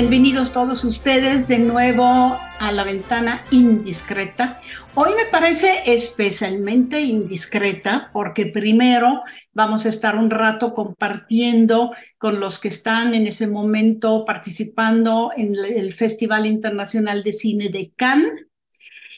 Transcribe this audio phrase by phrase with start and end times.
[0.00, 4.60] Bienvenidos, todos ustedes de nuevo a la ventana indiscreta.
[4.94, 12.60] Hoy me parece especialmente indiscreta porque primero vamos a estar un rato compartiendo con los
[12.60, 18.46] que están en ese momento participando en el Festival Internacional de Cine de Cannes.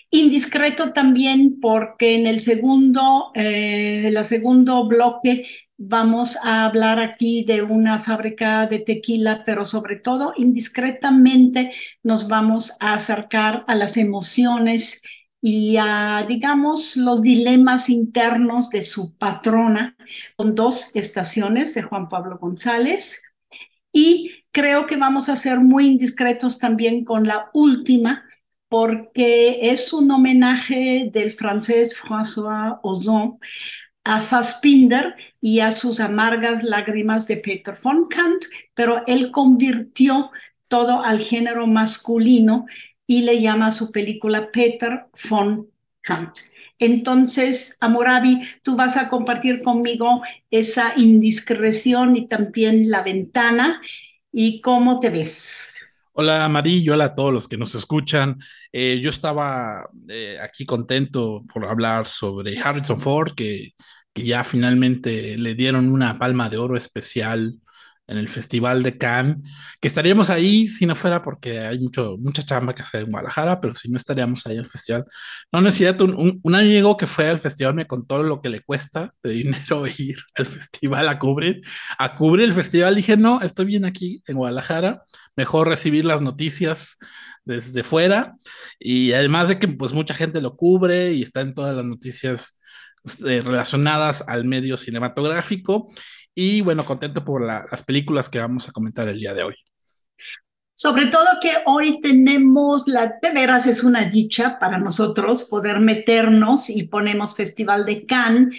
[0.08, 5.44] Indiscreto también porque en el segundo, eh, el segundo bloque
[5.82, 12.76] vamos a hablar aquí de una fábrica de tequila, pero sobre todo indiscretamente nos vamos
[12.80, 15.02] a acercar a las emociones
[15.40, 19.96] y a, digamos, los dilemas internos de su patrona,
[20.36, 23.22] con dos estaciones de Juan Pablo González.
[23.90, 28.24] Y creo que vamos a ser muy indiscretos también con la última,
[28.68, 33.38] porque es un homenaje del francés François Ozon
[34.04, 38.44] a Fassbinder y a sus amargas lágrimas de Peter von Kant,
[38.74, 40.30] pero él convirtió
[40.68, 42.66] todo al género masculino
[43.06, 45.68] y le llama a su película Peter von
[46.00, 46.38] Kant.
[46.78, 53.82] Entonces, Amorabi, tú vas a compartir conmigo esa indiscreción y también la ventana
[54.32, 55.89] y cómo te ves.
[56.12, 58.38] Hola María, hola a todos los que nos escuchan.
[58.72, 63.72] Eh, yo estaba eh, aquí contento por hablar sobre Harrison Ford, que
[64.14, 67.54] ya finalmente le dieron una palma de oro especial
[68.10, 69.36] en el Festival de Cannes,
[69.80, 73.60] que estaríamos ahí si no fuera porque hay mucho, mucha chamba que hacer en Guadalajara,
[73.60, 75.04] pero si no estaríamos ahí en el festival.
[75.52, 78.48] No, no es cierto, un, un, amigo que fue al festival me contó lo que
[78.48, 81.62] le cuesta de dinero ir al festival a cubrir,
[81.98, 82.96] a cubrir el festival.
[82.96, 85.02] Dije, no, estoy bien aquí en Guadalajara,
[85.36, 86.98] mejor recibir las noticias
[87.44, 88.34] desde fuera
[88.78, 92.60] y además de que pues mucha gente lo cubre y está en todas las noticias
[93.26, 95.86] eh, relacionadas al medio cinematográfico.
[96.34, 99.54] Y bueno, contento por las películas que vamos a comentar el día de hoy.
[100.74, 106.70] Sobre todo que hoy tenemos, la, de veras es una dicha para nosotros poder meternos
[106.70, 108.56] y ponemos Festival de Cannes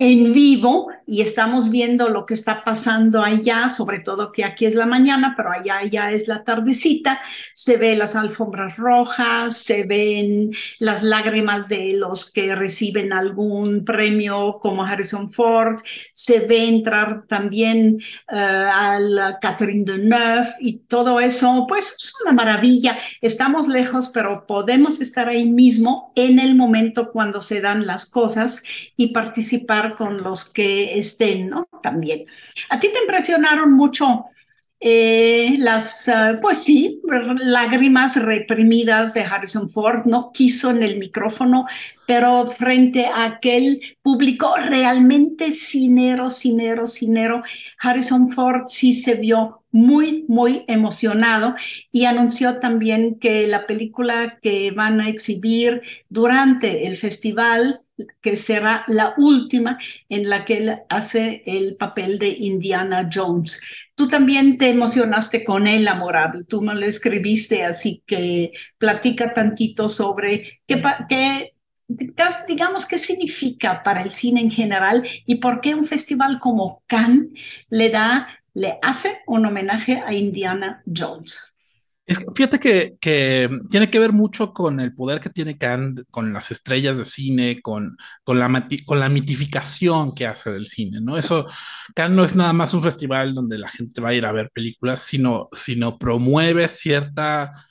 [0.00, 4.74] en vivo y estamos viendo lo que está pasando allá, sobre todo que aquí es
[4.74, 7.20] la mañana, pero allá ya es la tardecita,
[7.52, 14.58] se ve las alfombras rojas, se ven las lágrimas de los que reciben algún premio
[14.62, 15.82] como Harrison Ford,
[16.14, 18.00] se ve entrar también
[18.32, 25.02] uh, a Catherine Deneuve y todo eso, pues es una maravilla, estamos lejos, pero podemos
[25.02, 28.62] estar ahí mismo en el momento cuando se dan las cosas
[28.96, 31.68] y participar con los que estén, ¿no?
[31.82, 32.26] También.
[32.68, 34.24] ¿A ti te impresionaron mucho
[34.82, 37.02] eh, las, uh, pues sí,
[37.38, 40.06] lágrimas reprimidas de Harrison Ford?
[40.06, 41.66] No quiso en el micrófono,
[42.06, 47.42] pero frente a aquel público realmente cinero, cinero, cinero,
[47.78, 51.54] Harrison Ford sí se vio muy, muy emocionado
[51.92, 57.82] y anunció también que la película que van a exhibir durante el festival
[58.20, 63.60] que será la última en la que él hace el papel de Indiana Jones.
[63.94, 69.88] Tú también te emocionaste con él, Amorabi, tú me lo escribiste, así que platica tantito
[69.88, 71.52] sobre qué, qué
[72.46, 77.28] digamos, qué significa para el cine en general y por qué un festival como Cannes
[77.68, 81.49] le da, le hace un homenaje a Indiana Jones.
[82.34, 86.50] Fíjate que, que, tiene que ver mucho con el poder que tiene Cannes, con las
[86.50, 91.16] estrellas de cine, con, con, la, con la mitificación que hace del cine, ¿no?
[91.16, 91.46] Eso,
[91.94, 94.50] Cannes no es nada más un festival donde la gente va a ir a ver
[94.52, 97.66] películas, sino, sino promueve cierta,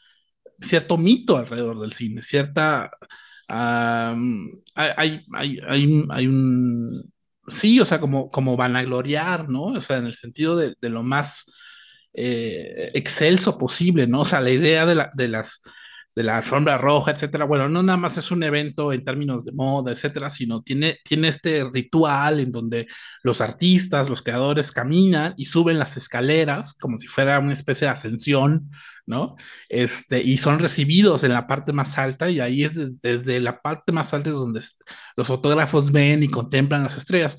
[0.59, 2.91] cierto mito alrededor del cine, cierta
[3.49, 5.59] hay, hay, hay,
[6.09, 7.11] hay, un,
[7.47, 9.63] sí, o sea, como, como vanagloriar, ¿no?
[9.65, 11.45] O sea, en el sentido de lo más
[12.13, 14.21] eh, excelso posible, ¿no?
[14.21, 15.61] O sea, la idea de, la, de las
[16.19, 17.45] de la alfombra roja, etcétera.
[17.45, 21.29] Bueno, no nada más es un evento en términos de moda, etcétera, sino tiene, tiene
[21.29, 22.87] este ritual en donde
[23.23, 27.93] los artistas, los creadores caminan y suben las escaleras como si fuera una especie de
[27.93, 28.69] ascensión,
[29.05, 29.37] ¿no?
[29.69, 33.93] Este, y son recibidos en la parte más alta y ahí es desde, la parte
[33.93, 34.61] más alta es donde
[35.15, 37.37] los fotógrafos ven y contemplan las estrellas.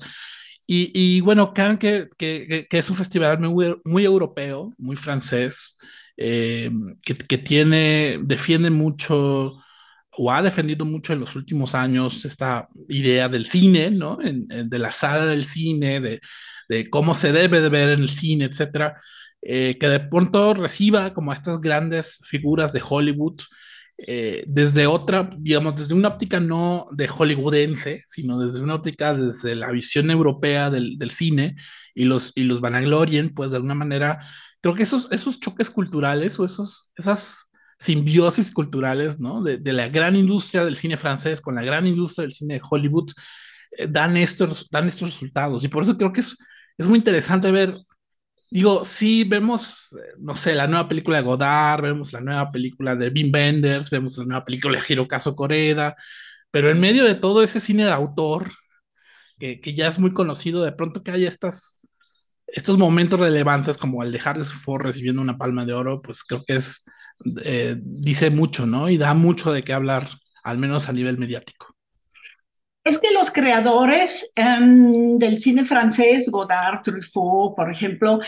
[0.73, 5.77] Y, y bueno, Cannes, que, que, que, es un festival muy, muy europeo, muy francés,
[6.15, 6.71] eh,
[7.03, 9.57] que, que, tiene, defiende mucho
[10.13, 14.17] o ha defendido mucho en los últimos años esta idea del cine, ¿no?
[14.21, 16.21] de la sala del cine, de,
[16.69, 18.95] de, cómo se debe de ver en el cine, etcétera,
[19.41, 23.41] eh, que de pronto reciba como estas grandes figuras de Hollywood
[23.97, 29.55] eh, desde otra, digamos, desde una óptica no de hollywoodense, sino desde una óptica desde
[29.55, 31.55] la visión europea del, del cine
[31.93, 34.19] y los, y los vanaglorien, pues de alguna manera
[34.61, 39.41] creo que esos, esos choques culturales o esos, esas simbiosis culturales, ¿no?
[39.41, 43.09] De, la gran industria del cine francés con la gran industria del cine de Hollywood,
[43.77, 45.63] eh, dan, estos, dan estos resultados.
[45.63, 46.37] Y por eso creo que es,
[46.77, 47.75] es muy interesante ver,
[48.51, 53.09] digo, sí vemos, no sé, la nueva película de Godard, vemos la nueva película de
[53.09, 55.95] Wim Wenders, vemos la nueva película de Hirokazu Koreda,
[56.51, 58.51] pero en medio de todo ese cine de autor,
[59.39, 61.81] que, que ya es muy conocido, de pronto que haya estas
[62.53, 66.23] estos momentos relevantes como el dejar de su foro recibiendo una palma de oro, pues
[66.23, 66.83] creo que es,
[67.45, 68.89] eh, dice mucho, ¿no?
[68.89, 70.09] Y da mucho de qué hablar,
[70.43, 71.75] al menos a nivel mediático.
[72.83, 78.19] Es que los creadores um, del cine francés, Godard, Truffaut, por ejemplo,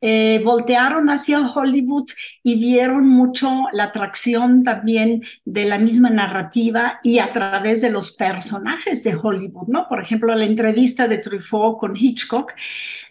[0.00, 2.08] eh, voltearon hacia Hollywood
[2.42, 8.16] y vieron mucho la atracción también de la misma narrativa y a través de los
[8.16, 9.86] personajes de Hollywood, ¿no?
[9.88, 12.52] Por ejemplo, la entrevista de Truffaut con Hitchcock,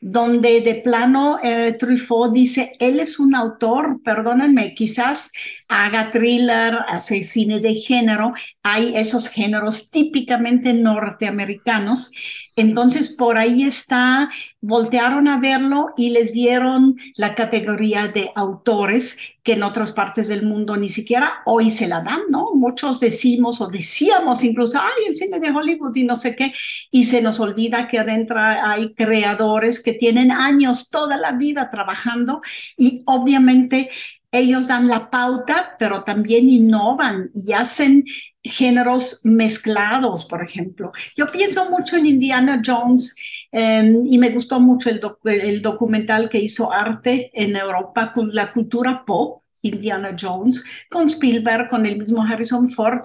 [0.01, 5.31] donde de plano eh, Truffaut dice, él es un autor, perdónenme, quizás
[5.69, 12.11] haga thriller, hace cine de género, hay esos géneros típicamente norteamericanos.
[12.55, 14.29] Entonces, por ahí está,
[14.61, 20.45] voltearon a verlo y les dieron la categoría de autores que en otras partes del
[20.45, 22.53] mundo ni siquiera hoy se la dan, ¿no?
[22.53, 26.53] Muchos decimos o decíamos incluso, ay, el cine de Hollywood y no sé qué,
[26.91, 32.41] y se nos olvida que adentro hay creadores que tienen años, toda la vida trabajando
[32.77, 33.89] y obviamente
[34.31, 38.05] ellos dan la pauta, pero también innovan y hacen
[38.43, 40.91] géneros mezclados, por ejemplo.
[41.15, 43.15] Yo pienso mucho en Indiana Jones
[43.51, 48.51] em, y me gustó mucho el, el, documental que hizo arte en Europa con la
[48.51, 53.01] cultura pop, Indiana Jones, con Spielberg, con el mismo Harrison Ford.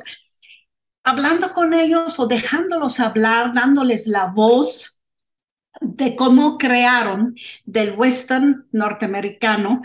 [1.04, 5.02] Hablando con ellos o dejándolos hablar, dándoles la voz
[5.80, 9.82] de cómo crearon del western norteamericano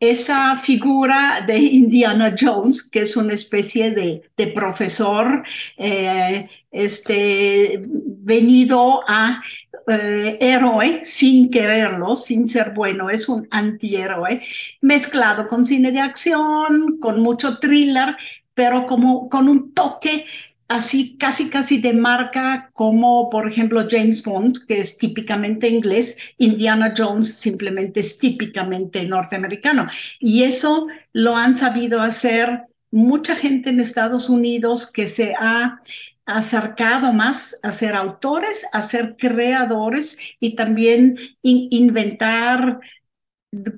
[0.00, 5.42] esa figura de Indiana Jones, que es una especie de, profesor
[5.76, 9.42] eh, este, venido a
[9.88, 14.40] eh, héroe sin quererlo, sin ser bueno, es un antihéroe,
[14.82, 18.16] mezclado con cine de acción, con mucho thriller,
[18.54, 20.26] pero como con un toque
[20.68, 26.92] así casi casi de marca como por ejemplo James Bond, que es típicamente inglés, Indiana
[26.96, 29.86] Jones simplemente es típicamente norteamericano.
[30.20, 35.80] Y eso lo han sabido hacer mucha gente en Estados Unidos que se ha
[36.26, 42.80] acercado más a ser autores, a ser creadores y también inventar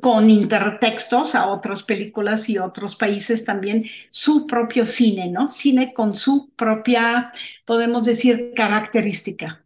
[0.00, 5.48] con intertextos a otras películas y otros países también su propio cine, ¿no?
[5.48, 7.30] Cine con su propia,
[7.64, 9.64] podemos decir, característica.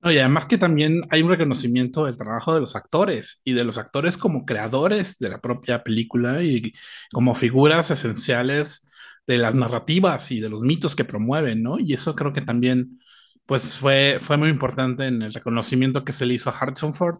[0.00, 3.64] No, y además que también hay un reconocimiento del trabajo de los actores y de
[3.64, 6.72] los actores como creadores de la propia película y
[7.10, 8.86] como figuras esenciales
[9.26, 11.78] de las narrativas y de los mitos que promueven, ¿no?
[11.78, 13.00] Y eso creo que también,
[13.46, 17.18] pues fue, fue muy importante en el reconocimiento que se le hizo a Harrison Ford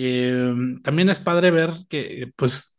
[0.00, 2.76] eh, también es padre ver que, pues,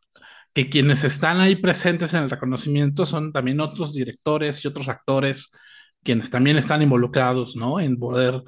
[0.54, 5.52] que quienes están ahí presentes en el reconocimiento son también otros directores y otros actores
[6.02, 7.78] quienes también están involucrados, ¿no?
[7.80, 8.42] En poder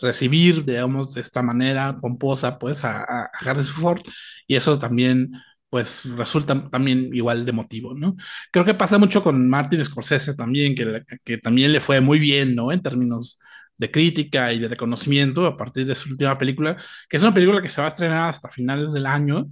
[0.00, 4.02] recibir, digamos, de esta manera pomposa, pues, a, a Harrison Ford,
[4.46, 5.32] y eso también,
[5.70, 8.16] pues, resulta también igual de motivo, ¿no?
[8.52, 12.54] Creo que pasa mucho con Martin Scorsese también, que, que también le fue muy bien,
[12.54, 12.72] ¿no?
[12.72, 13.38] En términos
[13.78, 16.76] de crítica y de reconocimiento a partir de su última película,
[17.08, 19.48] que es una película que se va a estrenar hasta finales del año,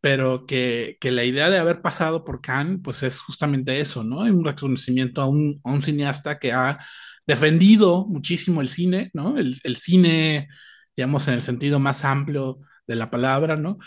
[0.00, 4.20] pero que, que la idea de haber pasado por Cannes, pues es justamente eso, ¿no?
[4.20, 6.80] Un reconocimiento a un, a un cineasta que ha
[7.26, 9.38] defendido muchísimo el cine, ¿no?
[9.38, 10.48] El, el, cine,
[10.96, 13.78] digamos, en el sentido más amplio de la palabra, ¿no?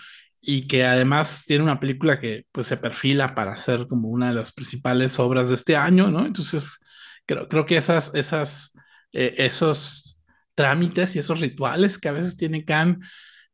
[0.42, 4.36] Y que además tiene una película que pues se perfila para ser como una de
[4.36, 6.26] las principales obras de este año, ¿no?
[6.26, 6.80] Entonces,
[7.26, 8.74] creo, creo que esas, esas,
[9.18, 10.20] eh, esos
[10.56, 13.00] trámites y esos rituales que a veces tiene Khan,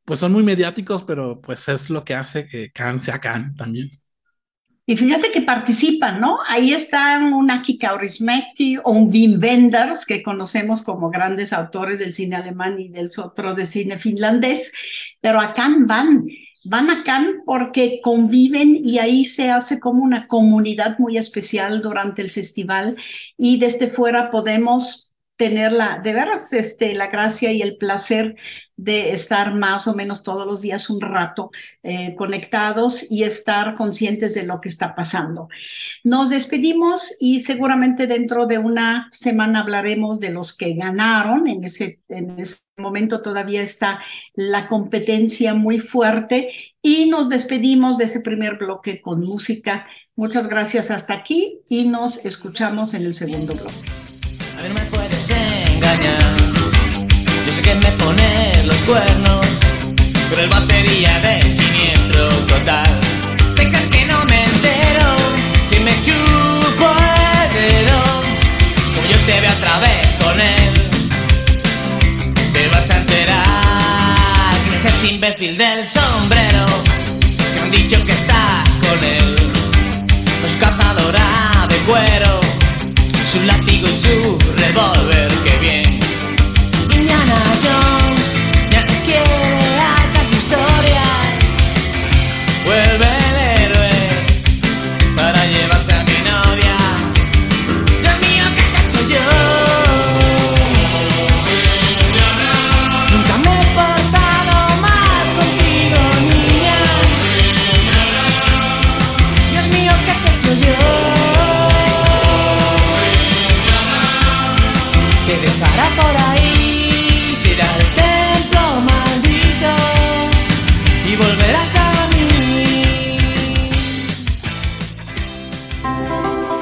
[0.05, 3.91] pues son muy mediáticos, pero pues es lo que hace que Khan sea Khan también.
[4.87, 6.39] Y fíjate que participan, ¿no?
[6.47, 12.15] Ahí están un Aki Kaurismäki o un Wim Wenders, que conocemos como grandes autores del
[12.15, 14.73] cine alemán y del otro de cine finlandés,
[15.21, 16.25] pero a Cannes van,
[16.63, 22.23] van a Cannes porque conviven y ahí se hace como una comunidad muy especial durante
[22.23, 22.97] el festival
[23.37, 25.10] y desde fuera podemos
[25.41, 28.35] tener la, de veras, este, la gracia y el placer
[28.77, 31.49] de estar más o menos todos los días un rato
[31.81, 35.49] eh, conectados y estar conscientes de lo que está pasando.
[36.03, 41.47] Nos despedimos y seguramente dentro de una semana hablaremos de los que ganaron.
[41.47, 43.99] En ese, en ese momento todavía está
[44.35, 46.51] la competencia muy fuerte
[46.83, 49.87] y nos despedimos de ese primer bloque con música.
[50.15, 53.89] Muchas gracias hasta aquí y nos escuchamos en el segundo bloque.
[57.45, 59.45] Yo sé que me pones los cuernos,
[60.29, 62.97] pero el batería de siniestro total.
[63.57, 65.07] ¿Te crees que no me entero?
[65.69, 66.87] Que me chupo
[67.43, 68.01] el dedo,
[68.95, 70.89] como yo te veo otra vez con él.
[72.53, 76.65] Te vas a enterar que no imbécil del sombrero.
[77.53, 78.70] Que han dicho que estás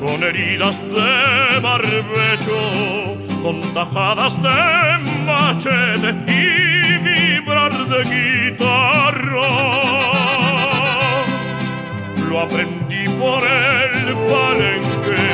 [0.00, 9.48] Con heridas de barbecho, con tajadas de machete y vibrar de guitarra.
[12.28, 15.26] Lo aprendí por el palenque,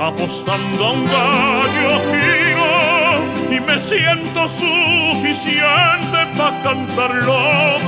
[0.00, 7.38] apostando a un gallo giro y me siento suficiente para cantarlo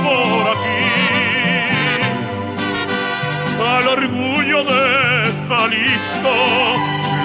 [0.03, 1.04] por aquí
[3.65, 6.35] al orgullo de Jalisco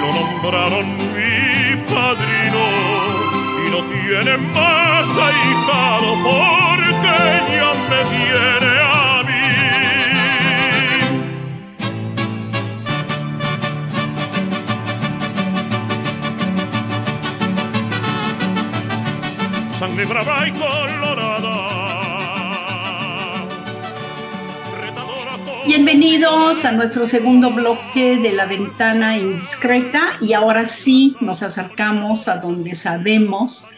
[0.01, 2.63] lo nombraron mi padrino
[3.63, 7.15] y no tiene más ahijado porque
[7.55, 9.43] ya me tiene a mí.
[19.79, 21.00] Sangre brava y colorada.
[25.73, 32.39] Bienvenidos a nuestro segundo bloque de la ventana indiscreta y ahora sí nos acercamos a
[32.39, 33.69] donde sabemos,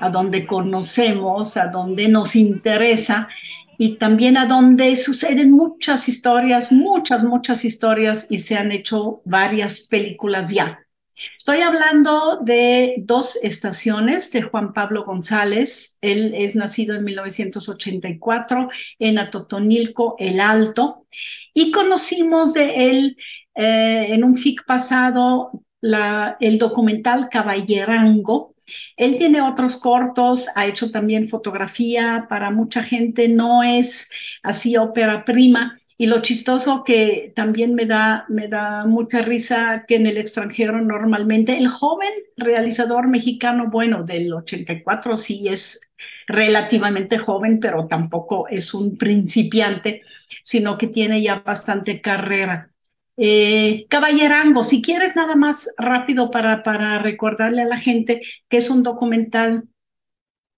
[0.00, 3.28] a donde conocemos, a donde nos interesa
[3.76, 9.80] y también a donde suceden muchas historias, muchas, muchas historias y se han hecho varias
[9.80, 10.81] películas ya.
[11.36, 15.98] Estoy hablando de dos estaciones de Juan Pablo González.
[16.00, 21.06] Él es nacido en 1984 en Atotonilco, El Alto,
[21.52, 23.16] y conocimos de él
[23.54, 28.51] eh, en un FIC pasado el documental Caballerango.
[28.96, 34.10] Él tiene otros cortos, ha hecho también fotografía para mucha gente, no es
[34.42, 39.96] así ópera prima, y lo chistoso que también me da, me da mucha risa que
[39.96, 45.80] en el extranjero normalmente el joven realizador mexicano, bueno, del 84 sí es
[46.26, 50.00] relativamente joven, pero tampoco es un principiante,
[50.42, 52.71] sino que tiene ya bastante carrera.
[53.24, 58.68] Eh, Caballerango, si quieres nada más rápido para, para recordarle a la gente que es
[58.68, 59.68] un documental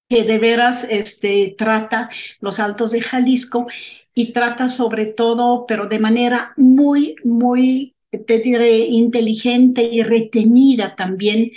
[0.09, 2.09] que de veras este, trata
[2.41, 3.67] los altos de Jalisco
[4.15, 11.51] y trata sobre todo, pero de manera muy, muy, te diré, inteligente y retenida también,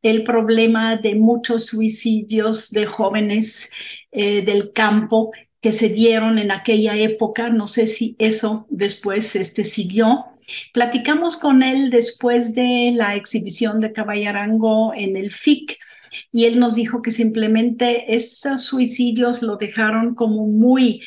[0.00, 3.70] el problema de muchos suicidios de jóvenes
[4.12, 5.30] eh, del campo
[5.64, 7.48] que se dieron en aquella época.
[7.48, 10.26] No sé si eso después este, siguió.
[10.74, 15.78] Platicamos con él después de la exhibición de Caballarango en el FIC
[16.30, 21.00] y él nos dijo que simplemente esos suicidios lo dejaron como muy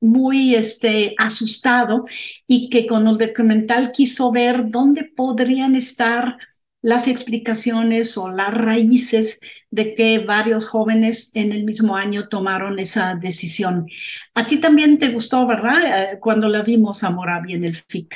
[0.00, 2.06] muy este, asustado
[2.46, 6.38] y que con el documental quiso ver dónde podrían estar
[6.80, 13.14] las explicaciones o las raíces de que varios jóvenes en el mismo año tomaron esa
[13.14, 13.86] decisión.
[14.34, 16.12] A ti también te gustó, ¿verdad?
[16.12, 18.14] Eh, cuando la vimos a Moravi en el FIC.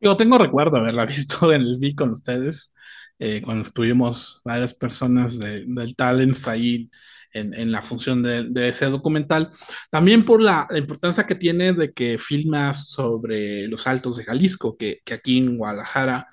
[0.00, 2.72] Yo tengo recuerdo haberla visto en el FIC con ustedes,
[3.18, 6.90] eh, cuando estuvimos varias personas del Talents ahí
[7.32, 9.50] en, la función de, ese documental.
[9.90, 15.00] También por la, importancia que tiene de que filma sobre los altos de Jalisco, que,
[15.04, 16.28] que, aquí en Guadalajara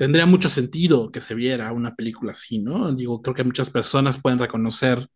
[0.00, 2.94] tendría mucho sentido que se viera una película así, ¿no?
[2.94, 5.06] Digo, creo que muchas personas pueden reconocer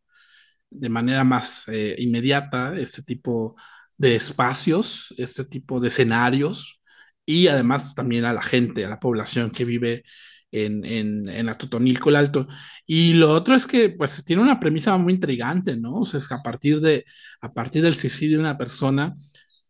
[0.70, 3.56] de manera más eh, inmediata este tipo
[3.96, 6.82] de espacios, este tipo de escenarios
[7.24, 10.04] y además también a la gente, a la población que vive
[10.52, 12.46] en, en, en Atotonilco el Alto.
[12.86, 16.00] Y lo otro es que pues tiene una premisa muy intrigante, ¿no?
[16.00, 17.06] O sea, es que a partir, de,
[17.40, 19.14] a partir del suicidio de una persona,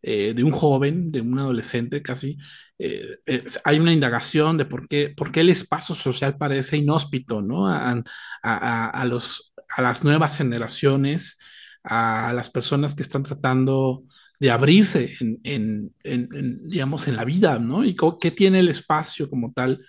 [0.06, 2.36] eh, de un joven, de un adolescente casi,
[2.78, 3.16] eh,
[3.64, 7.68] hay una indagación de por qué, por qué el espacio social parece inhóspito, ¿no?
[7.68, 8.02] A,
[8.42, 11.38] a, a, los, a las nuevas generaciones,
[11.84, 14.04] a las personas que están tratando
[14.38, 17.82] de abrirse en, en, en, digamos, en la vida, ¿no?
[17.82, 19.80] Y qué tiene el espacio como tal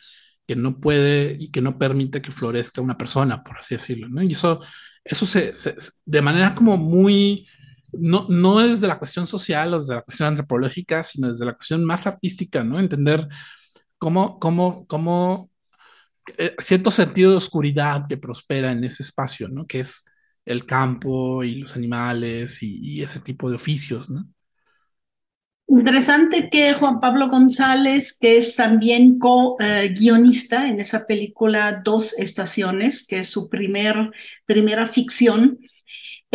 [0.47, 4.21] que no puede y que no permite que florezca una persona, por así decirlo, ¿no?
[4.23, 4.61] Y eso,
[5.03, 5.51] eso se,
[6.05, 7.47] de manera como muy,
[7.99, 11.83] no, no desde la cuestión social o desde la cuestión antropológica, sino desde la cuestión
[11.83, 12.79] más artística, ¿no?
[12.79, 13.27] Entender
[13.97, 15.49] cómo, cómo, cómo
[16.37, 19.67] eh, cierto sentido de oscuridad que prospera en ese espacio, ¿no?
[19.67, 20.05] Que es
[20.45, 24.27] el campo y los animales y, ese tipo de oficios, ¿no?
[25.67, 33.19] Interesante que Juan Pablo González, que es también co-guionista en esa película Dos Estaciones, que
[33.19, 34.11] es su primer,
[34.45, 35.57] primera ficción,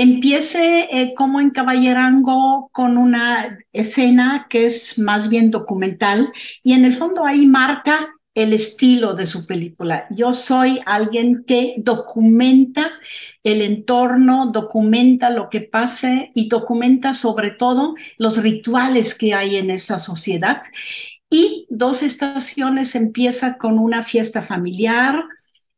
[0.00, 6.32] empiece eh, como en Caballerango con una escena que es más bien documental
[6.62, 10.06] y en el fondo ahí marca el estilo de su película.
[10.08, 12.92] Yo soy alguien que documenta
[13.42, 19.70] el entorno, documenta lo que pase y documenta sobre todo los rituales que hay en
[19.70, 20.62] esa sociedad.
[21.28, 25.22] Y dos estaciones empieza con una fiesta familiar,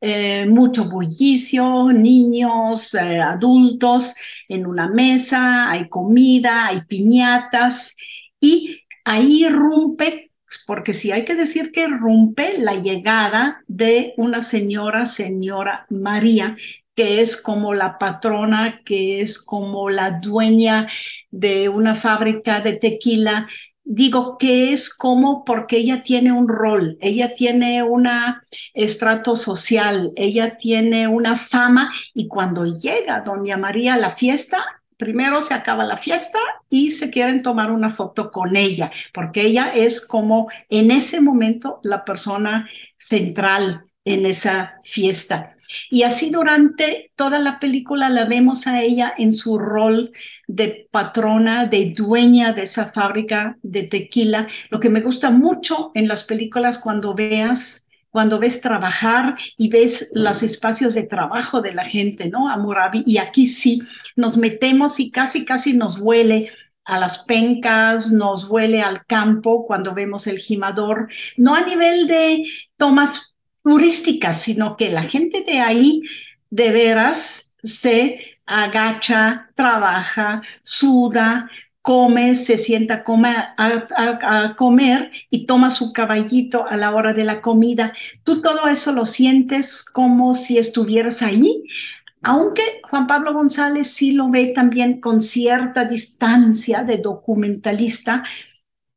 [0.05, 4.15] eh, mucho bullicio, niños, eh, adultos
[4.49, 7.97] en una mesa, hay comida, hay piñatas
[8.41, 10.33] y ahí rompe
[10.67, 16.57] porque si hay que decir que rompe la llegada de una señora, señora María,
[16.95, 20.87] que es como la patrona, que es como la dueña
[21.31, 23.49] de una fábrica de tequila.
[23.85, 28.09] Digo que es como porque ella tiene un rol, ella tiene un
[28.75, 34.65] estrato social, ella tiene una fama y cuando llega doña María a la fiesta,
[34.97, 36.39] primero se acaba la fiesta
[36.71, 41.81] y se quieren tomar una foto con ella, porque ella es como en ese momento
[41.83, 45.51] la persona central en esa fiesta.
[45.91, 50.13] Y así durante toda la película la vemos a ella en su rol
[50.47, 54.49] de patrona, de dueña de esa fábrica de tequila.
[54.71, 60.11] Lo que me gusta mucho en las películas cuando veas cuando ves trabajar y ves
[60.13, 62.51] los espacios de trabajo de la gente, ¿no?
[62.51, 63.81] A y aquí sí
[64.17, 66.51] nos metemos y casi, casi nos huele
[66.85, 72.45] a las pencas, nos huele al campo cuando vemos el gimador, no a nivel de
[72.77, 73.32] tomas
[73.63, 76.03] turísticas, sino que la gente de ahí
[76.51, 81.49] de veras se agacha, trabaja, suda,
[81.83, 83.05] come, se sienta
[83.57, 87.93] a, comer y toma su caballito a la hora de la comida.
[88.23, 91.65] Tú todo eso lo sientes como si estuvieras ahí,
[92.23, 98.23] aunque Juan Pablo González sí lo ve también con cierta distancia de documentalista,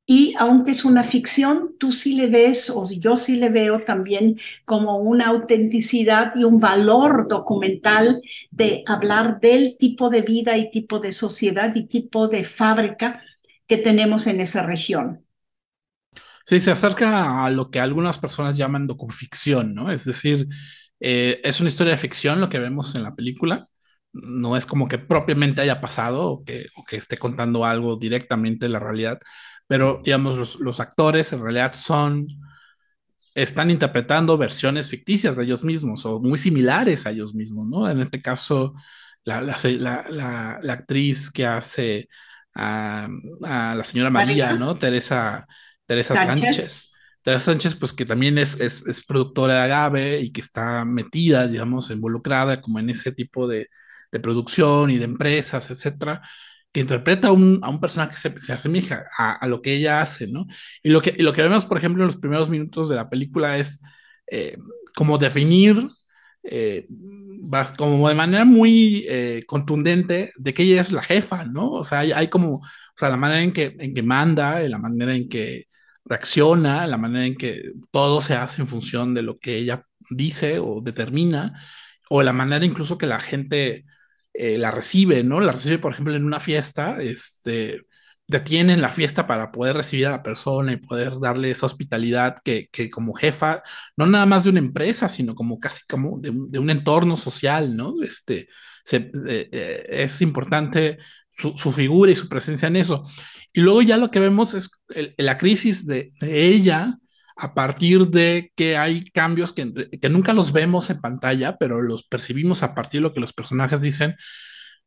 [0.07, 4.39] y aunque es una ficción, tú sí le ves, o yo sí le veo también
[4.65, 10.99] como una autenticidad y un valor documental de hablar del tipo de vida y tipo
[10.99, 13.21] de sociedad y tipo de fábrica
[13.67, 15.25] que tenemos en esa región.
[16.45, 19.91] Sí, se acerca a lo que algunas personas llaman docuficción, ¿no?
[19.91, 20.47] Es decir,
[20.99, 23.67] eh, es una historia de ficción lo que vemos en la película.
[24.13, 28.65] No es como que propiamente haya pasado o que, o que esté contando algo directamente
[28.65, 29.19] de la realidad,
[29.67, 32.27] pero digamos, los, actores en realidad son,
[33.33, 37.89] están interpretando versiones ficticias de ellos mismos o muy similares a ellos mismos, ¿no?
[37.89, 38.75] En este caso,
[39.23, 40.05] la, la,
[40.61, 42.07] la, actriz que hace
[42.53, 43.07] a,
[43.41, 44.75] la señora María, ¿no?
[44.77, 45.47] Teresa,
[45.85, 46.91] Teresa Sánchez.
[47.23, 51.47] Teresa Sánchez, pues que también es, es, es, productora de Agave y que está metida,
[51.47, 53.69] digamos, involucrada como en ese tipo de,
[54.11, 56.21] de producción y de empresas, etcétera
[56.75, 59.73] que interpreta a un, a un personaje que se, se asemeja a, a, lo que
[59.73, 60.45] ella hace, ¿no?
[60.83, 63.09] Y lo que, y lo que vemos, por ejemplo, en los primeros minutos de la
[63.09, 63.81] película es
[64.27, 64.57] eh,
[64.93, 65.87] como definir,
[66.43, 66.85] eh,
[67.77, 71.71] como de manera muy eh, contundente, de que ella es la jefa, ¿no?
[71.71, 72.61] O sea, hay, hay, como, o
[72.97, 75.67] sea, la manera en que, en que manda, la manera en que
[76.03, 80.59] reacciona, la manera en que todo se hace en función de lo que ella dice
[80.59, 81.53] o determina,
[82.09, 83.85] o la manera incluso que la gente
[84.37, 85.39] eh, la recibe, ¿no?
[85.39, 87.81] La recibe, por ejemplo, en una fiesta, este,
[88.27, 92.67] detienen la fiesta para poder recibir a la persona y poder darle esa hospitalidad que,
[92.71, 93.63] que como jefa,
[93.95, 98.01] no nada más de una empresa, sino como casi como de, un entorno social, ¿no?
[98.03, 98.49] Este,
[98.91, 99.09] eh,
[99.51, 100.97] eh, es importante
[101.31, 103.03] su, figura y su presencia en eso.
[103.53, 106.97] Y luego ya lo que vemos es el, la crisis de ella
[107.35, 112.03] a partir de que hay cambios que, que, nunca los vemos en pantalla, pero los
[112.03, 114.15] percibimos a partir de lo que los personajes dicen,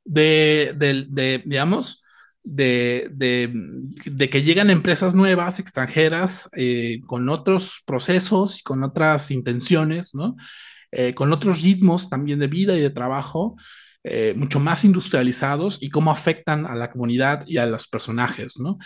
[0.05, 2.03] de, de, de digamos,
[2.43, 10.15] de, de, que llegan empresas nuevas, extranjeras, eh, con otros procesos y con otras intenciones,
[10.15, 10.37] ¿no?
[10.91, 13.57] Eh, con otros ritmos también de vida y de trabajo,
[14.05, 18.79] eh, mucho más industrializados y cómo afectan a la comunidad y a los personajes, ¿no?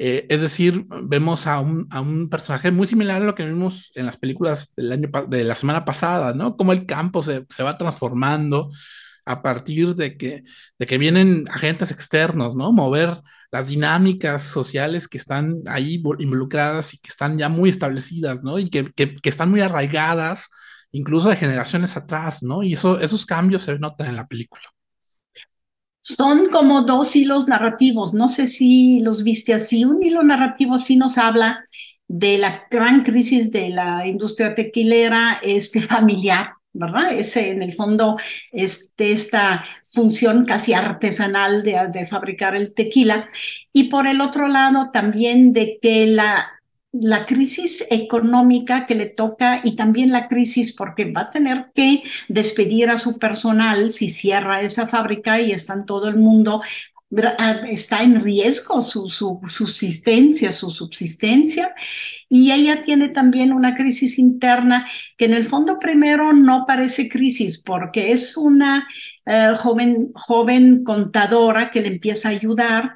[0.00, 3.90] Eh, es decir, vemos a un, a un, personaje muy similar a lo que vimos
[3.96, 6.56] en las películas del año, de la semana pasada, ¿no?
[6.56, 8.70] Cómo el campo se, se va transformando
[9.24, 10.44] a partir de que,
[10.78, 12.72] de que vienen agentes externos, ¿no?
[12.72, 13.10] Mover
[13.50, 18.58] las dinámicas sociales que están ahí involucradas y que están ya muy establecidas, ¿no?
[18.60, 20.48] Y que, que, que están muy arraigadas,
[20.92, 22.62] incluso de generaciones atrás, ¿no?
[22.62, 24.62] Y eso, esos cambios se notan en la película
[26.08, 28.14] son como dos hilos narrativos.
[28.14, 29.84] No sé si los viste así.
[29.84, 31.64] Un hilo narrativo sí nos habla
[32.06, 37.12] de la gran crisis de la industria tequilera este, familiar, ¿verdad?
[37.12, 38.16] Ese, en el fondo,
[38.52, 43.28] este, esta función casi artesanal de, de fabricar el tequila.
[43.72, 46.57] Y por el otro lado, también de que la
[47.00, 52.02] la crisis económica que le toca y también la crisis porque va a tener que
[52.28, 56.62] despedir a su personal si cierra esa fábrica y está en todo el mundo
[57.38, 61.74] ah, está en riesgo su, su, subsistencia, su subsistencia,
[62.28, 67.58] y ella tiene también una crisis interna que en el fondo primero no parece crisis
[67.58, 68.86] porque es una
[69.28, 72.94] eh, joven, joven contadora que le empieza a ayudar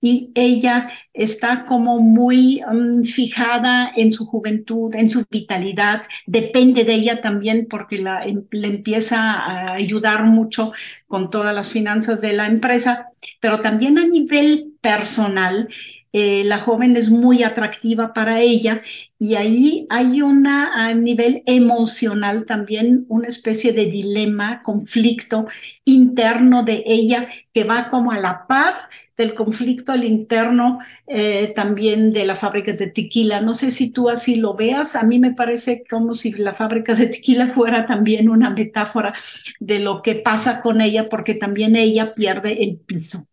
[0.00, 6.94] y ella está como muy um, fijada en su juventud, en su vitalidad, depende de
[6.94, 10.72] ella también porque la, em, le empieza a ayudar mucho
[11.06, 13.08] con todas las finanzas de la empresa,
[13.40, 15.68] pero también a nivel personal
[16.16, 18.82] eh, la joven es muy atractiva para ella
[19.18, 25.48] y ahí hay una a nivel emocional también una especie de dilema, conflicto
[25.84, 32.12] interno de ella que va como a la par del conflicto al interno eh, también
[32.12, 33.40] de la fábrica de tequila.
[33.40, 36.94] No sé si tú así lo veas, a mí me parece como si la fábrica
[36.94, 39.14] de tequila fuera también una metáfora
[39.58, 43.26] de lo que pasa con ella porque también ella pierde el piso.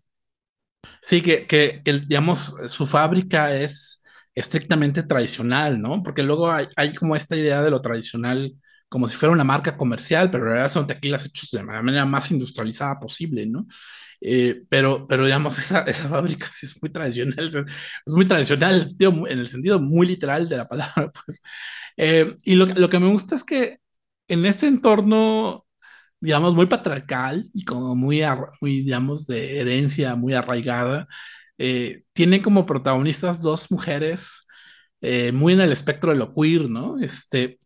[1.02, 4.04] Sí, que, que, digamos, su fábrica es
[4.36, 6.02] estrictamente tradicional, ¿no?
[6.04, 8.54] Porque luego hay, hay, como esta idea de lo tradicional
[8.90, 12.06] como si fuera una marca comercial, pero en realidad son tequilas hechos de la manera
[12.06, 13.66] más industrializada posible, ¿no?
[14.22, 17.46] Eh, pero, pero digamos, esa, esa fábrica sí es muy tradicional,
[18.06, 18.86] es muy tradicional
[19.30, 21.42] en el sentido, muy literal de la palabra, pues.
[21.98, 23.80] Eh, y lo, lo que me gusta es que
[24.28, 25.66] en ese entorno,
[26.22, 28.22] digamos, muy patriarcal y como muy,
[28.62, 31.08] muy digamos, de herencia muy arraigada,
[31.58, 34.48] eh, tiene como protagonistas dos mujeres
[35.02, 37.00] eh, muy en el espectro de lo queer, ¿no?
[37.00, 37.60] Este,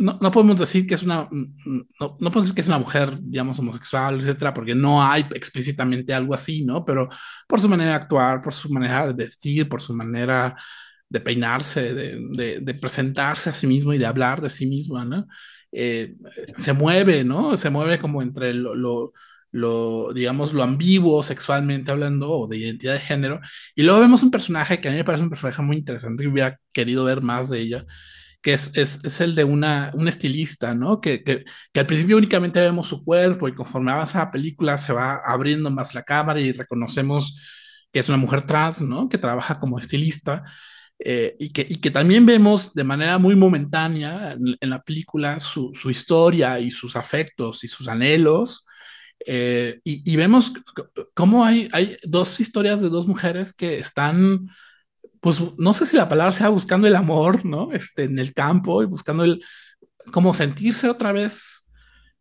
[0.00, 2.68] no, no, podemos decir que es una, mm, mm, no, no, podemos decir que es
[2.68, 6.84] una mujer, digamos, homosexual, etcétera, porque no hay explícitamente algo así, ¿no?
[6.84, 7.08] Pero
[7.46, 10.56] por su manera de actuar, por su manera de vestir, por su manera
[11.08, 15.04] de peinarse, de, de, de presentarse a sí mismo y de hablar de sí misma,
[15.04, 15.26] ¿no?
[15.78, 16.16] Eh,
[16.56, 17.56] se mueve, ¿no?
[17.58, 19.12] Se mueve como entre lo,
[20.14, 23.40] digamos, lo ambiguo sexualmente hablando o de identidad de género.
[23.74, 26.30] Y luego vemos un personaje que a mí me parece un personaje muy interesante que
[26.30, 27.86] hubiera querido ver más de ella
[28.42, 31.00] que es, es, es, el de una, un estilista, ¿no?
[31.00, 34.92] Que, que, que, al principio únicamente vemos su cuerpo y conforme avanza la película se
[34.92, 37.36] va abriendo más la cámara y reconocemos
[37.92, 39.08] que es una mujer trans, ¿no?
[39.08, 40.44] Que trabaja como estilista.
[40.98, 45.38] Eh, y, que, y que también vemos de manera muy momentánea en, en la película
[45.40, 48.66] su, su, historia y sus afectos y sus anhelos.
[49.26, 50.52] Eh, y, y, vemos
[51.14, 54.48] cómo hay, hay dos historias de dos mujeres que están
[55.20, 57.72] pues no sé si la palabra sea buscando el amor, ¿no?
[57.72, 59.42] Este, en el campo y buscando el,
[60.12, 61.68] como sentirse otra vez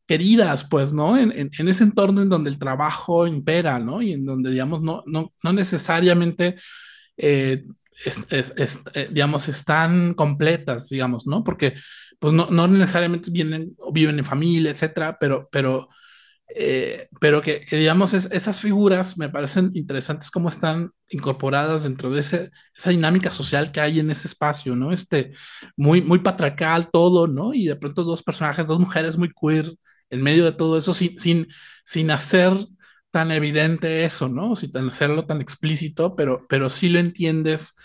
[0.08, 1.18] queridas, pues, ¿no?
[1.18, 4.02] En, en, en, ese entorno en donde el trabajo impera, ¿no?
[4.02, 6.58] Y en donde, digamos, no, no, no necesariamente,
[7.18, 7.66] eh,
[8.04, 11.44] es, es, es, eh, digamos, están completas, digamos, ¿no?
[11.44, 11.76] Porque,
[12.20, 15.90] pues, no, no necesariamente vienen, viven en familia, etcétera, pero, pero,
[16.56, 22.10] eh, pero que, que digamos, es, esas figuras me parecen interesantes cómo están incorporadas dentro
[22.12, 24.92] de ese, esa dinámica social que hay en ese espacio, ¿no?
[24.92, 25.34] Este,
[25.76, 27.54] muy, muy patriarcal todo, ¿no?
[27.54, 29.72] Y de pronto dos personajes, dos mujeres muy queer
[30.10, 31.48] en medio de todo eso, sin, sin,
[31.86, 32.54] sin hacer
[33.16, 34.58] tan evidente eso, ¿no?
[34.58, 37.78] Sin hacerlo tan explícito, pero, pero sí lo entiendes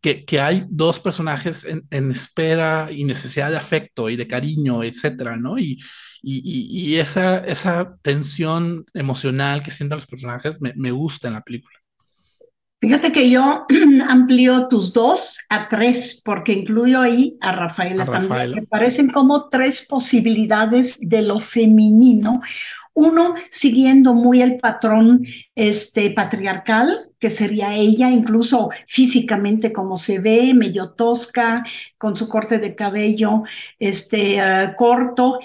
[0.00, 4.84] que, que, hay dos personajes en, en, espera y necesidad de afecto y de cariño,
[4.84, 5.58] etcétera, ¿no?
[5.58, 5.80] Y,
[6.22, 6.40] y,
[6.70, 11.76] y, esa, esa tensión emocional que sienten los personajes me, me gusta en la película.
[12.80, 13.66] Fíjate que yo
[14.08, 18.28] amplío tus dos a tres, porque incluyo ahí a Rafaela, a Rafaela.
[18.28, 18.54] también.
[18.60, 22.40] Me parecen como tres posibilidades de lo femenino.
[22.96, 25.22] Uno, siguiendo muy el patrón
[25.54, 31.62] este, patriarcal, que sería ella, incluso físicamente como se ve, medio tosca,
[31.98, 33.42] con su corte de cabello
[33.78, 35.38] este, uh, corto,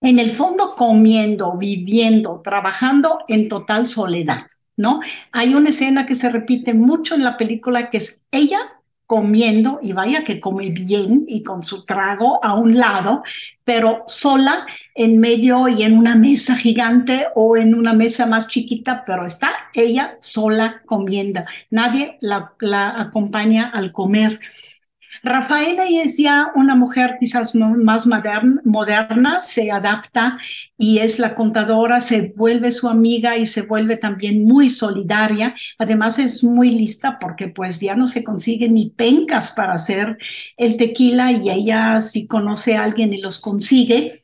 [0.00, 4.42] en el fondo comiendo, viviendo, trabajando en total soledad,
[4.76, 4.98] ¿no?
[5.30, 8.58] Hay una escena que se repite mucho en la película que es ella
[9.06, 13.22] comiendo y vaya que come bien y con su trago a un lado,
[13.64, 19.04] pero sola en medio y en una mesa gigante o en una mesa más chiquita,
[19.06, 21.42] pero está ella sola comiendo.
[21.70, 24.40] Nadie la, la acompaña al comer.
[25.22, 30.36] Rafaela es ya una mujer quizás más moderna, se adapta
[30.76, 35.54] y es la contadora, se vuelve su amiga y se vuelve también muy solidaria.
[35.78, 40.18] Además es muy lista porque pues ya no se consigue ni pencas para hacer
[40.56, 44.22] el tequila y ella si conoce a alguien y los consigue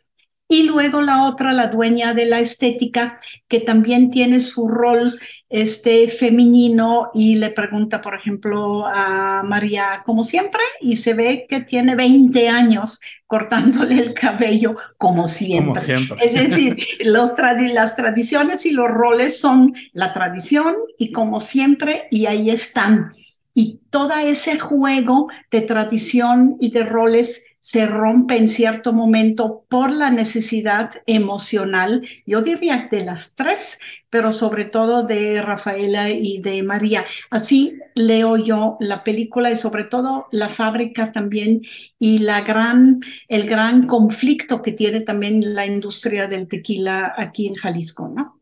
[0.48, 5.12] y luego la otra, la dueña de la estética, que también tiene su rol
[5.50, 11.60] este, femenino y le pregunta, por ejemplo, a María, como siempre, y se ve que
[11.60, 15.66] tiene 20 años cortándole el cabello, como siempre.
[15.66, 16.26] Como siempre.
[16.26, 22.08] Es decir, los trad las tradiciones y los roles son la tradición y como siempre,
[22.10, 23.10] y ahí están.
[23.54, 29.90] Y todo ese juego de tradición y de roles se rompe en cierto momento por
[29.90, 33.78] la necesidad emocional, yo diría de las tres,
[34.10, 37.04] pero sobre todo de Rafaela y de María.
[37.30, 41.62] Así leo yo la película y sobre todo la fábrica también
[41.98, 47.54] y la gran, el gran conflicto que tiene también la industria del tequila aquí en
[47.54, 48.37] Jalisco, ¿no?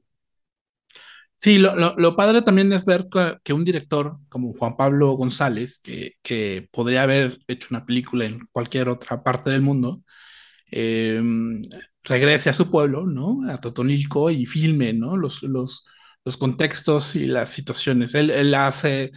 [1.38, 3.06] Sí, lo, lo, lo, padre también es ver
[3.44, 8.46] que, un director como Juan Pablo González, que, que, podría haber hecho una película en
[8.52, 10.02] cualquier otra parte del mundo,
[10.70, 11.20] eh,
[12.04, 13.40] regrese a su pueblo, ¿no?
[13.50, 15.16] A Totonilco y filme, ¿no?
[15.16, 15.86] Los, los,
[16.24, 18.14] los contextos y las situaciones.
[18.14, 19.12] Él, él hace,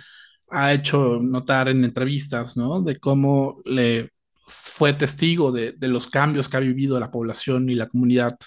[0.50, 2.82] ha hecho notar en entrevistas, ¿no?
[2.82, 7.76] De cómo le fue testigo de, de los cambios que ha vivido la población y
[7.76, 8.38] la comunidad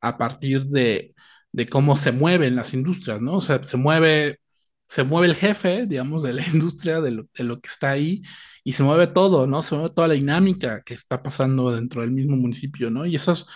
[0.00, 1.11] a partir de
[1.52, 3.34] de cómo se mueven las industrias, ¿no?
[3.36, 4.40] O sea, se mueve,
[4.88, 8.22] se mueve el jefe, digamos, de la industria, de lo, de lo, que está ahí,
[8.64, 9.62] y se mueve todo, ¿no?
[9.62, 13.06] Se mueve toda la dinámica que está pasando dentro del mismo municipio, ¿no?
[13.06, 13.48] Y esos,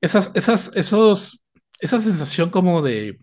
[0.00, 1.44] esas, esas, esos,
[1.80, 3.20] esa sensación como de,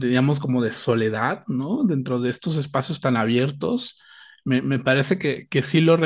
[0.00, 1.84] digamos, como de soledad, ¿no?
[1.84, 3.96] Dentro de estos espacios tan abiertos.
[4.44, 5.98] Me, parece que, que sí, lo,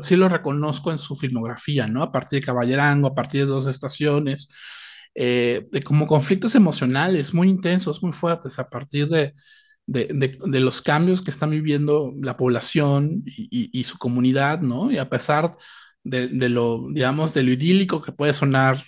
[0.00, 2.02] sí lo reconozco en su filmografía, ¿no?
[2.02, 4.48] A partir de Caballerango, a partir de dos estaciones,
[5.14, 9.34] eh, de como conflictos emocionales muy intensos, muy fuertes, a partir de,
[9.86, 14.90] de, de, los cambios que están viviendo la población y, y, su comunidad, ¿no?
[14.90, 15.50] Y a pesar
[16.04, 18.82] de, de, lo, digamos, de lo idílico que puede sonar,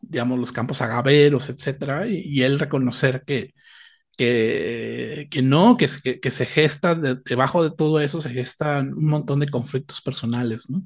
[0.00, 3.54] digamos, los campos agaveros, etcétera, y, él reconocer que,
[4.16, 5.88] que, que no, que,
[6.20, 10.82] que, se gesta, debajo de todo eso se gestan un montón de conflictos personales, ¿no?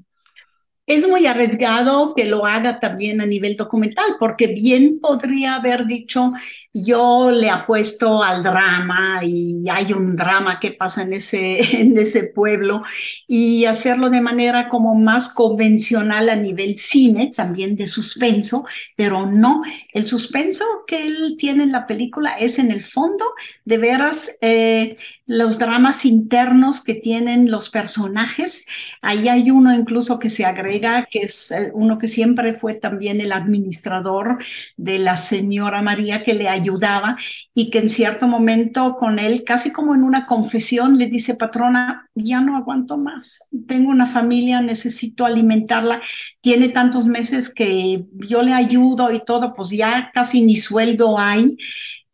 [0.87, 6.33] Es muy arriesgado que lo haga también a nivel documental, porque bien podría haber dicho,
[6.75, 12.25] yo le apuesto al drama y hay un drama que pasa en ese, en ese
[12.25, 12.83] pueblo
[13.27, 19.63] y hacerlo de manera como más convencional a nivel cine, también de suspenso, pero no,
[19.95, 23.25] el suspenso que él tiene en la película es en el fondo
[23.65, 28.67] de veras eh, los dramas internos que tienen los personajes.
[29.01, 33.21] Ahí hay uno incluso que se agrega que es eh, uno que siempre fue también
[33.21, 34.39] el administrador
[34.77, 37.17] de la señora María que le ayudaba
[37.55, 42.09] y que en cierto momento con él, casi como en una confesión, le dice, patrona,
[42.15, 46.01] ya no aguanto más, tengo una familia, necesito alimentarla,
[46.41, 51.57] tiene tantos meses que yo le ayudo y todo, pues ya casi ni sueldo hay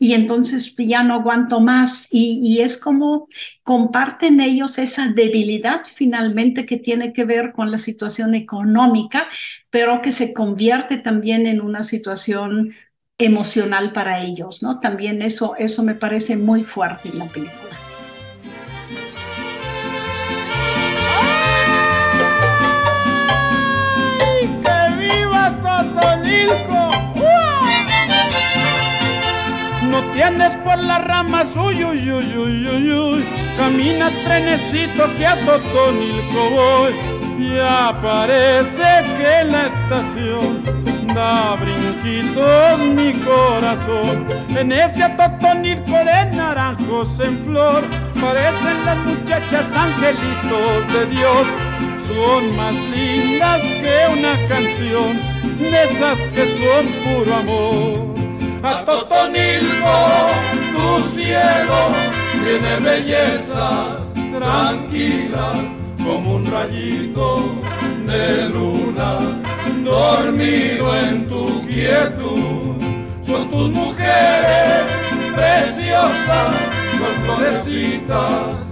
[0.03, 2.09] y entonces ya no aguanto más.
[2.11, 3.29] Y, es como
[3.63, 9.29] comparten ellos esa debilidad finalmente que tiene que ver con la situación económica,
[9.69, 12.75] pero que se convierte también en una situación
[13.19, 14.81] emocional para ellos, ¿no?
[14.81, 17.77] También eso, eso me parece muy fuerte en la película.
[24.63, 26.89] ¡Que viva Totonilco!
[30.11, 33.25] No tienes por las ramas, uy, uy, uy, uy, uy, uy.
[33.57, 36.94] Camina trenecito que a Totonilco voy.
[37.38, 37.57] Y
[38.03, 38.83] parece
[39.16, 40.62] que la estación
[41.14, 44.27] da brinquitos mi corazón.
[44.57, 47.85] En ese Totonilco de naranjos en flor,
[48.20, 51.49] parecen las muchachas angelitos de Dios.
[52.07, 55.18] Son más lindas que una canción,
[55.59, 58.30] de esas que son puro amor
[58.62, 59.99] a Totonilco,
[60.73, 61.92] tu cielo
[62.44, 65.57] tiene bellezas tranquilas
[66.05, 67.42] como un rayito
[68.07, 69.40] de luna
[69.85, 72.77] dormido en tu quietud.
[73.23, 74.85] Son tus mujeres
[75.35, 76.57] preciosas,
[76.99, 78.70] con florecitas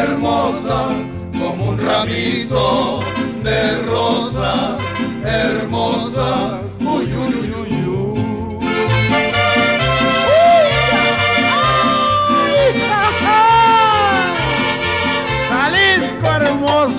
[0.00, 0.94] hermosas
[1.38, 3.00] como un ramito
[3.42, 4.78] de rosas
[5.24, 6.62] hermosas.
[6.80, 7.67] Uy, uy, uy,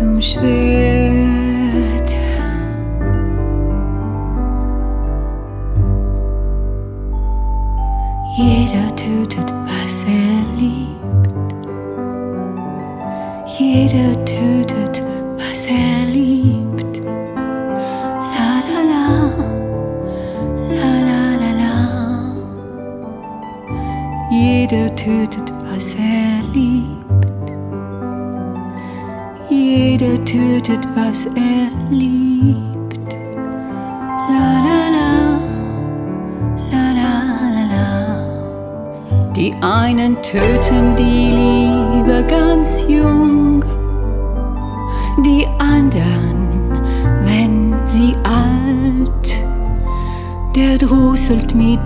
[0.00, 1.39] zum Schwert.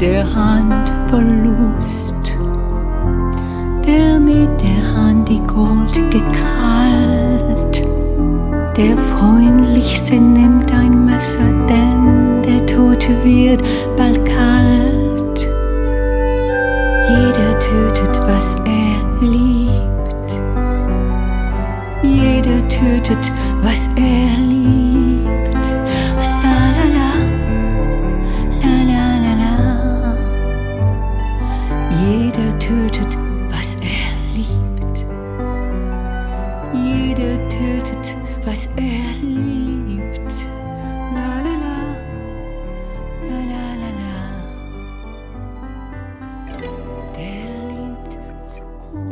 [0.00, 2.36] Der Hand Verlust,
[3.86, 7.82] der mit der Hand die Gold gekrallt,
[8.76, 9.53] der freundlichste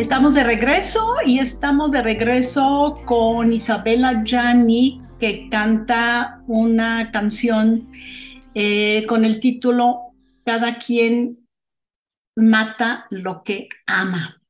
[0.03, 7.89] Estamos de regreso y estamos de regreso con Isabella Gianni que canta una canción
[8.53, 10.13] eh, con el título
[10.45, 11.47] Cada quien
[12.35, 14.43] mata lo que ama.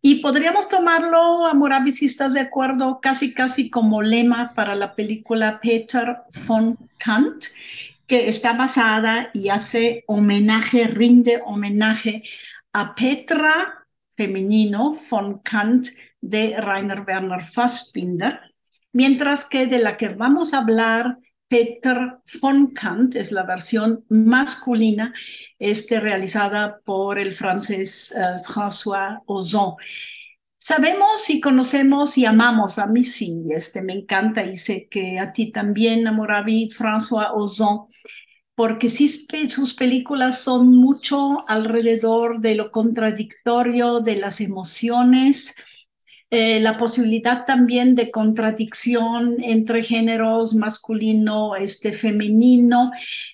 [0.00, 5.58] Y podríamos tomarlo, Amurabi, si estás de acuerdo, casi casi como lema para la película
[5.60, 7.46] Peter von Kant,
[8.06, 12.22] que está basada y hace homenaje, rinde homenaje
[12.72, 13.81] a Petra
[14.16, 15.88] femenino von Kant
[16.20, 18.40] de Rainer Werner Fassbinder,
[18.92, 25.12] mientras que de la que vamos a hablar, Peter von Kant, es la versión masculina,
[25.58, 29.74] este, realizada por el francés eh, François Ozon.
[30.56, 35.32] Sabemos y conocemos y amamos, a mí sí, este, me encanta y sé que a
[35.32, 37.88] ti también, Amorabi, François Ozon,
[38.54, 39.08] porque sí,
[39.48, 45.54] sus películas son mucho alrededor de lo contradictorio, de las emociones,
[46.34, 52.90] eh, la posibilidad también de contradicción entre géneros masculino, este femenino,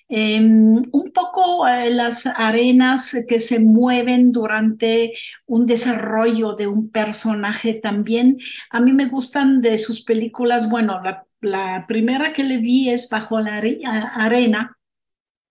[0.09, 5.13] eh, un poco eh, las arenas que se mueven durante
[5.45, 8.37] un desarrollo de un personaje también.
[8.69, 11.01] A mí me gustan de sus películas, bueno,
[11.39, 14.77] la, primera que le vi es Bajo la arena,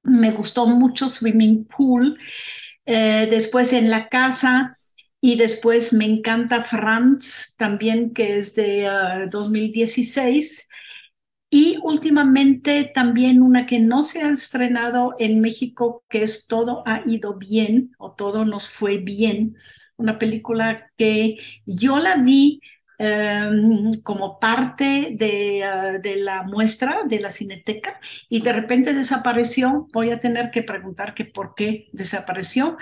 [0.08, 2.18] me gustó mucho Swimming Pool,
[2.86, 4.78] eh, después en la casa
[5.20, 10.68] y después me encanta Franz también que es de ah, 2016
[11.50, 17.02] y últimamente también una que no se ha estrenado en México que es Todo ha
[17.06, 19.56] ido bien o Todo nos fue bien,
[19.96, 22.60] una película que yo la vi
[22.98, 29.86] em, como parte de, ah, de la muestra de la Cineteca y de repente desapareció.
[29.92, 32.76] Voy a tener que preguntar que por qué desapareció.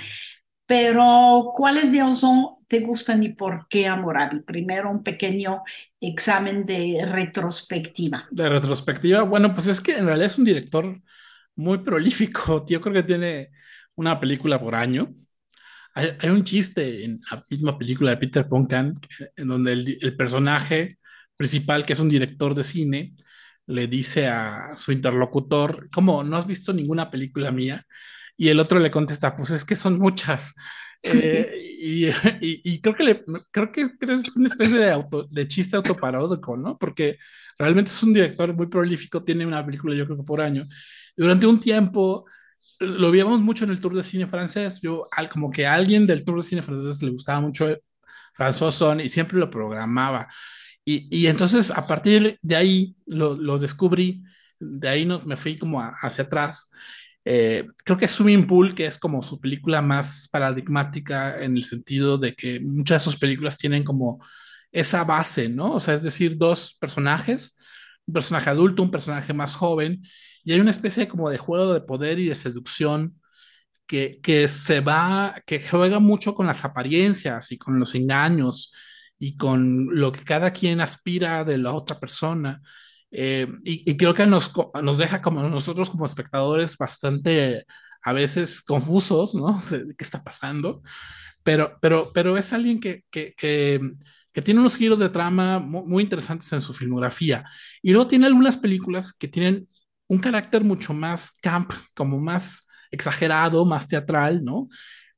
[0.67, 4.41] Pero, ¿cuáles de Ozon te gustan y por qué, Amorabi?
[4.41, 5.63] Primero, un pequeño
[6.01, 8.27] examen de retrospectiva.
[8.33, 11.01] De retrospectiva, bueno, pues es que en realidad es un director
[11.55, 12.65] muy prolífico.
[12.69, 13.51] Yo creo que tiene
[13.95, 15.13] una película por año.
[15.97, 19.01] Hay, hay un chiste en la misma película de Peter Ponkan
[19.37, 20.99] en donde el, el personaje
[21.37, 23.15] principal, que es un director de cine,
[23.67, 26.23] le dice a su interlocutor, ¿cómo?
[26.23, 27.85] ¿No has visto ninguna película mía?
[28.37, 30.55] Y el otro le contesta, pues es que son muchas.
[31.03, 35.47] Eh, y, y, y, creo que le, creo que, es una especie de, auto, de
[35.47, 36.77] chiste autoparódico, ¿no?
[36.79, 37.19] Porque
[37.57, 40.67] realmente es un director muy prolífico, tiene una película yo creo que por año.
[41.17, 42.25] Durante un tiempo
[42.81, 46.07] lo veíamos mucho en el Tour de Cine francés, yo al, como que a alguien
[46.07, 47.69] del Tour de Cine francés le gustaba mucho
[48.37, 50.29] François Son y siempre lo programaba.
[50.85, 54.23] Y, y entonces a partir de ahí lo, lo descubrí,
[54.61, 56.71] de ahí no, me fui como a, hacia atrás
[57.29, 62.19] eh, creo que Swimming Pool, que es como su película más paradigmática en el sentido
[62.19, 64.25] de que muchas de sus películas tienen como
[64.71, 65.73] esa base, ¿no?
[65.75, 67.59] O sea, es decir, dos personajes,
[68.07, 70.05] un personaje adulto, un personaje más joven,
[70.47, 73.21] y hay una especie como de juego de poder y de seducción
[73.87, 78.73] que, que se va, que juega mucho con las apariencias y con los engaños
[79.19, 82.63] y con lo que cada quien aspira de la otra persona.
[83.11, 87.67] Eh, y, y, creo que nos, nos deja como nosotros como espectadores bastante
[88.03, 89.61] a veces confusos, ¿no?
[89.69, 90.81] ¿Qué está pasando?
[91.43, 93.81] Pero, pero, pero es alguien que, que, que,
[94.33, 97.45] que tiene unos giros de trama muy, muy, interesantes en su filmografía.
[97.83, 99.67] Y luego tiene algunas películas que tienen
[100.09, 104.69] un carácter mucho más camp, como más exagerado, más teatral, ¿no?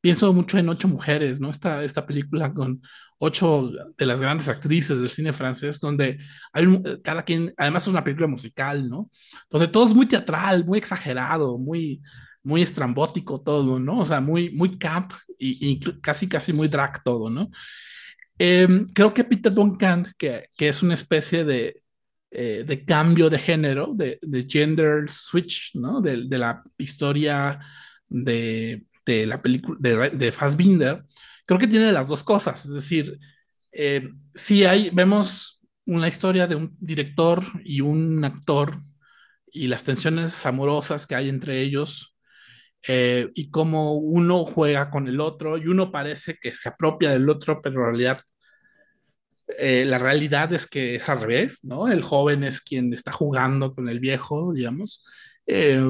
[0.00, 1.50] Pienso mucho en Ocho Mujeres, ¿no?
[1.50, 2.80] Esta, esta película con
[3.18, 6.18] ocho de las grandes actrices del cine francés, donde
[6.52, 9.10] hay un, cada quien, además es una película musical, ¿no?
[9.50, 12.00] Donde todo es muy teatral, muy exagerado, muy,
[12.42, 13.98] muy estrambótico todo, ¿no?
[13.98, 17.50] O sea, muy, muy camp y, casi, casi muy drag todo, ¿no?
[18.38, 21.74] Eh, creo que Peter Kant, que, que es una especie de,
[22.30, 26.00] eh, de cambio de género, de, de gender switch, ¿no?
[26.00, 27.58] De, de la historia
[28.08, 31.04] de, de la película de, de Fassbinder,
[31.46, 33.18] creo que tiene las dos cosas, es decir,
[33.72, 38.76] eh, si hay, vemos una historia de un director y un actor
[39.46, 42.16] y las tensiones amorosas que hay entre ellos
[42.86, 47.28] eh, y cómo uno juega con el otro y uno parece que se apropia del
[47.28, 48.20] otro, pero en realidad
[49.56, 51.88] eh, la realidad es que es al revés, ¿no?
[51.88, 55.06] El joven es quien está jugando con el viejo, digamos.
[55.46, 55.80] Eh,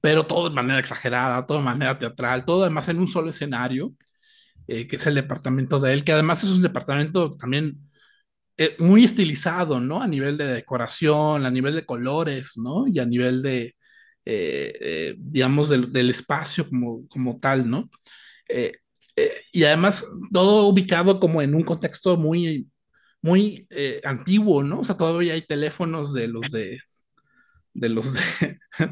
[0.00, 3.94] pero todo de manera exagerada, todo de manera teatral, todo además en un solo escenario,
[4.68, 7.78] eh, que es el departamento de él, que además es un departamento también
[8.58, 10.02] eh, muy estilizado, ¿no?
[10.02, 12.86] A nivel de decoración, a nivel de colores, ¿no?
[12.88, 13.76] Y a nivel de,
[15.18, 17.90] digamos, del, del, espacio como, como tal, ¿no?
[19.22, 22.68] Eh, y además todo ubicado como en un contexto muy,
[23.22, 23.66] muy
[24.04, 24.80] antiguo, ¿no?
[24.80, 26.78] O sea, todavía hay teléfonos de los de,
[27.74, 28.14] de los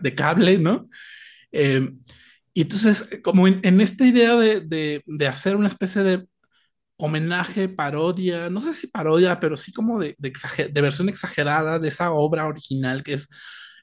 [0.02, 0.88] de, cable, ¿no?
[1.52, 1.88] Eh,
[2.54, 6.26] y entonces, como en, esta idea de, de, de, hacer una especie de
[6.96, 11.88] homenaje, parodia, no sé si parodia, pero sí como de, exager de versión exagerada de
[11.88, 13.28] esa obra original que es,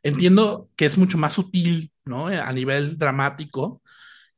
[0.03, 2.27] entiendo que es mucho más sutil, ¿no?
[2.27, 3.81] A nivel dramático.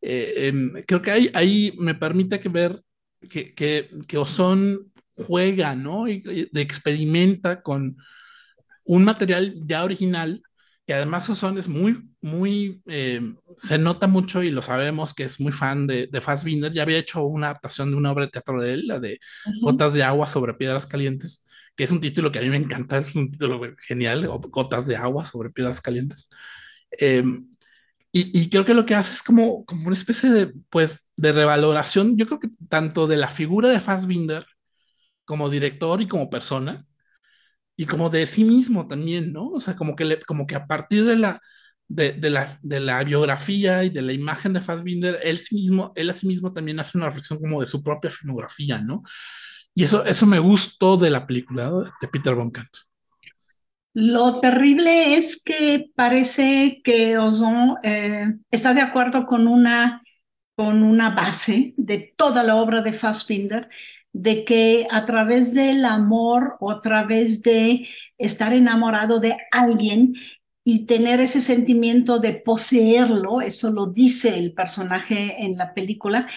[0.01, 2.79] Eh, eh, creo que ahí, ahí me permite que ver
[3.29, 6.07] que, que, que Ozón juega, ¿no?
[6.07, 7.97] Y, y experimenta con
[8.85, 10.41] un material ya original
[10.87, 13.19] que además Ozón es muy, muy, eh,
[13.59, 16.97] se nota mucho y lo sabemos que es muy fan de, de Fassbinder, ya había
[16.97, 19.61] hecho una adaptación de una obra de teatro de él, la de uh -huh.
[19.63, 21.43] Gotas de agua sobre piedras calientes,
[21.75, 24.95] que es un título que a mí me encanta, es un título genial, Gotas de
[24.95, 26.29] agua sobre piedras calientes.
[26.97, 27.21] Eh,
[28.33, 32.17] y, creo que lo que hace es como, como una especie de, pues, de revaloración,
[32.17, 34.45] yo creo que tanto de la figura de Fassbinder
[35.25, 36.85] como director y como persona,
[37.77, 39.49] y como de sí mismo también, ¿no?
[39.49, 41.41] O sea, como que, le, como que a partir de la,
[41.87, 45.93] de, de, la, de la biografía y de la imagen de Fassbinder, él, sí mismo,
[45.95, 49.03] él a sí mismo también hace una reflexión como de su propia filmografía, ¿no?
[49.75, 51.69] Y eso, eso me gustó de la película
[52.01, 52.69] de Peter von Kant.
[53.99, 60.03] Lo terrible es que parece que Ozon eh, está de acuerdo con una,
[60.55, 63.69] con una base de toda la obra de Fassbinder,
[64.13, 67.87] de que a través del amor o a través de
[68.19, 70.13] estar enamorado de alguien
[70.63, 76.27] y tener ese sentimiento de poseerlo, eso lo dice el personaje en la película,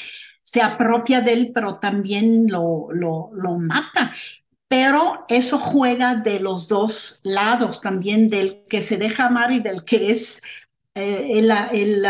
[0.41, 4.15] se apropia de él, pero también lo, lo, lo mata.
[4.71, 9.85] Pero eso juega de los dos lados, también del que se deja amar y del
[9.85, 10.43] que es
[10.95, 12.07] eh, el, el,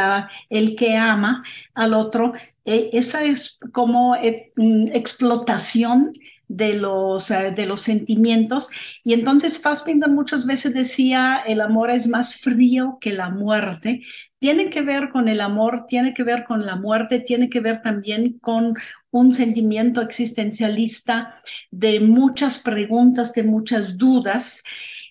[0.51, 1.43] el, que ama
[1.73, 2.35] al otro,
[2.67, 6.13] eh, esa es como eh, mm, explotación
[6.51, 8.71] de los, de los sentimientos.
[9.05, 14.03] Y entonces Fassbinder muchas veces decía, el amor es más frío que la muerte.
[14.41, 17.83] Tiene que ver con el amor, tiene que ver con la muerte, tiene que ver
[17.83, 18.75] también con
[19.13, 21.37] un sentimiento existencialista
[21.71, 24.65] de muchas preguntas, de muchas dudas.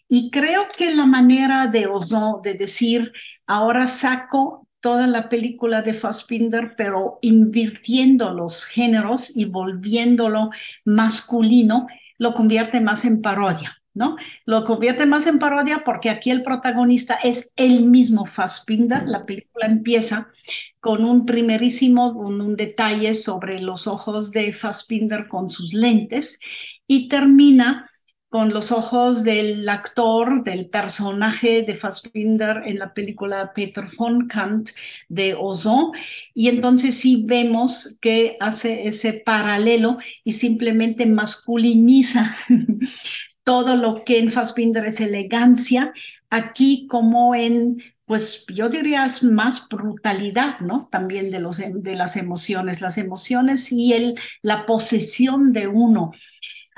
[0.10, 3.14] Y creo que la manera de Ozon de decir,
[3.48, 10.50] ahora saco toda la película de Fassbinder, pero invirtiendo los géneros y volviéndolo
[10.86, 13.76] masculino, lo convierte más en parodia.
[13.94, 14.16] ¿no?
[14.46, 19.08] Lo convierte más en parodia porque aquí el protagonista es el mismo Fassbinder.
[19.08, 20.30] La película empieza
[20.80, 26.40] con un primerísimo, un, un detalle sobre los ojos de Fassbinder con sus lentes
[26.88, 27.90] y termina
[28.30, 34.70] con los ojos del actor, del personaje de Fassbinder en la película Peter von Kant
[35.08, 35.92] de Ozon.
[36.34, 42.36] Y entonces sí vemos que hace ese paralelo y simplemente masculiniza
[43.44, 45.92] todo lo que en Fassbinder es elegancia,
[46.30, 50.88] aquí como en pues yo diría es más brutalidad, ¿no?
[50.92, 56.12] También de, los, de las emociones, las emociones y el, la posesión de uno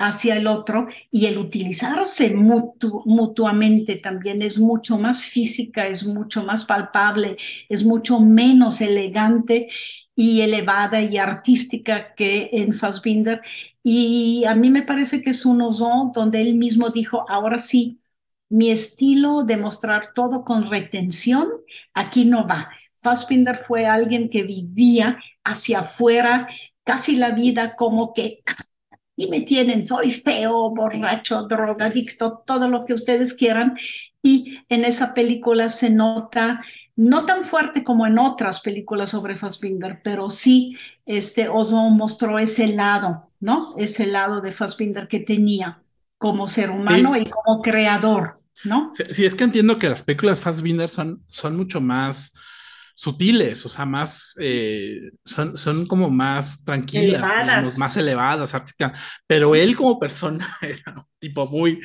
[0.02, 6.44] hacia el otro y el utilizarse mutu mutuamente también es mucho más física, es mucho
[6.44, 7.36] más palpable,
[7.68, 9.68] es mucho menos elegante
[10.16, 13.40] y elevada y artística que en Fassbinder.
[13.82, 18.00] Y a mí me parece que es un ozón donde él mismo dijo, ahora sí,
[18.48, 21.48] mi estilo de mostrar todo con retención,
[21.94, 22.70] aquí no va.
[22.94, 26.48] Fassbinder fue alguien que vivía hacia afuera
[26.84, 28.42] casi la vida como que
[29.22, 33.76] y me tienen, soy feo, borracho, drogadicto, todo lo que ustedes quieran.
[34.20, 36.60] Y en esa película se nota,
[36.96, 42.66] no tan fuerte como en otras películas sobre Fassbinder, pero sí, este Oso mostró ese
[42.68, 43.74] lado, ¿no?
[43.78, 45.82] Ese lado de Fassbinder que tenía
[46.18, 48.90] como ser humano y como creador, ¿no?
[48.92, 52.32] Sí, sí, es que entiendo que las películas Fassbinder son, son mucho más
[52.94, 57.78] sutiles, o sea, más, eh, son, son como más tranquilas, Elevadas.
[57.78, 61.80] más elevadas, artísticas, pero él como persona era un tipo muy,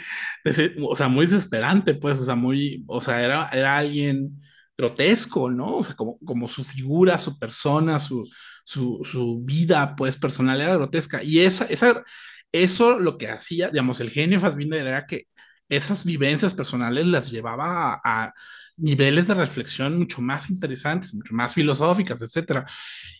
[0.81, 4.41] o sea, muy desesperante, pues, o sea, muy, o sea, era, era alguien
[4.77, 5.77] grotesco, ¿no?
[5.77, 8.27] O sea, como, como su figura, su persona, su,
[8.63, 12.03] su, su vida, pues, personal era grotesca, y esa, esa,
[12.51, 15.27] eso lo que hacía, digamos, el genio Fassbinder era que
[15.69, 18.33] esas vivencias personales las llevaba a, a
[18.77, 22.65] niveles de reflexión mucho más interesantes, mucho más filosóficas, etcétera.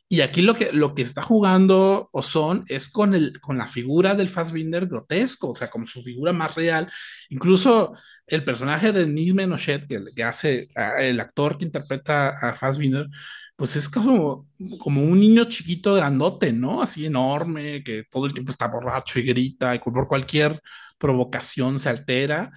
[0.10, 4.16] Y aquí lo que, lo que está jugando Ozon es con, el, con la figura
[4.16, 6.90] del Fassbinder grotesco, o sea, como su figura más real.
[7.30, 7.94] Incluso
[8.26, 13.08] el personaje de Denis Menochet, que, que hace a- el actor que interpreta a Fassbinder,
[13.56, 14.48] pues es como,
[14.80, 16.82] como un niño chiquito grandote, ¿no?
[16.82, 20.60] Así enorme, que todo el tiempo está borracho y grita, y por cualquier
[20.98, 22.52] provocación se altera,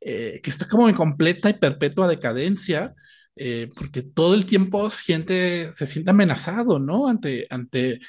[0.00, 2.94] eh, que está como en completa y perpetua decadencia,
[3.36, 7.08] eh, porque todo el tiempo siente, se siente amenazado, ¿no?
[7.08, 8.00] Ante, ante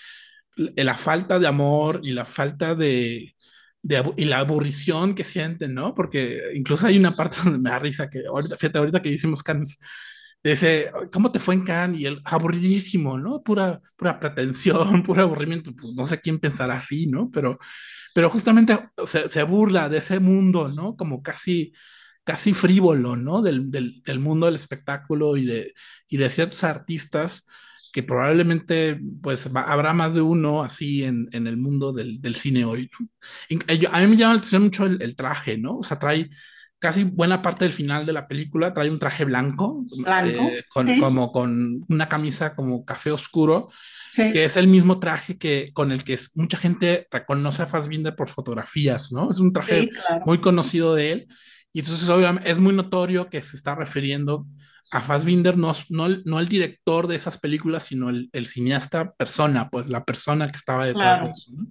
[0.56, 3.36] la falta de amor y la falta de,
[3.82, 5.94] de y la aburrición que sienten, ¿no?
[5.96, 9.44] Porque incluso hay una parte donde me da risa que ahorita, fíjate, ahorita que hicimos
[9.44, 9.80] Cannes,
[10.44, 12.00] dice, ¿cómo te fue en Cannes?
[12.02, 13.42] Y él, aburridísimo, ¿no?
[13.44, 17.30] Pura, pura pretensión, puro aburrimiento, pues no sé quién pensará así, ¿no?
[17.32, 17.60] Pero,
[18.18, 20.96] pero justamente se, se burla de ese mundo, ¿no?
[20.98, 21.74] Como casi,
[22.24, 23.42] casi frívolo, ¿no?
[23.44, 25.74] Del, del, del mundo del espectáculo y de,
[26.08, 27.46] y de ciertos artistas
[27.94, 32.36] que probablemente pues va- habrá más de uno así en, en el mundo del, del
[32.36, 33.08] cine hoy, ¿no?
[33.68, 35.78] Eh, yo- a mí me llama la atención mucho el, el traje, ¿no?
[35.80, 36.30] O sea, trae
[36.80, 40.86] casi buena parte del final de la película, trae un traje blanco, Blanco, eh, con,
[40.86, 41.00] sí.
[41.00, 43.70] como con una camisa como café oscuro,
[44.12, 44.32] Sí.
[44.32, 48.16] que es el mismo traje que, con el que es- mucha gente reconoce a Fassbinder
[48.16, 49.30] por fotografías, ¿no?
[49.30, 50.24] Es un traje Sí, claro.
[50.26, 51.28] muy conocido de él.
[51.74, 54.46] Y entonces, obviamente, es muy notorio que se está refiriendo
[54.92, 59.70] a Fassbinder, no, no, no el director de esas películas, sino el, el cineasta persona,
[59.70, 61.26] pues la persona que estaba detrás Claro.
[61.26, 61.52] de eso.
[61.54, 61.68] ¿no?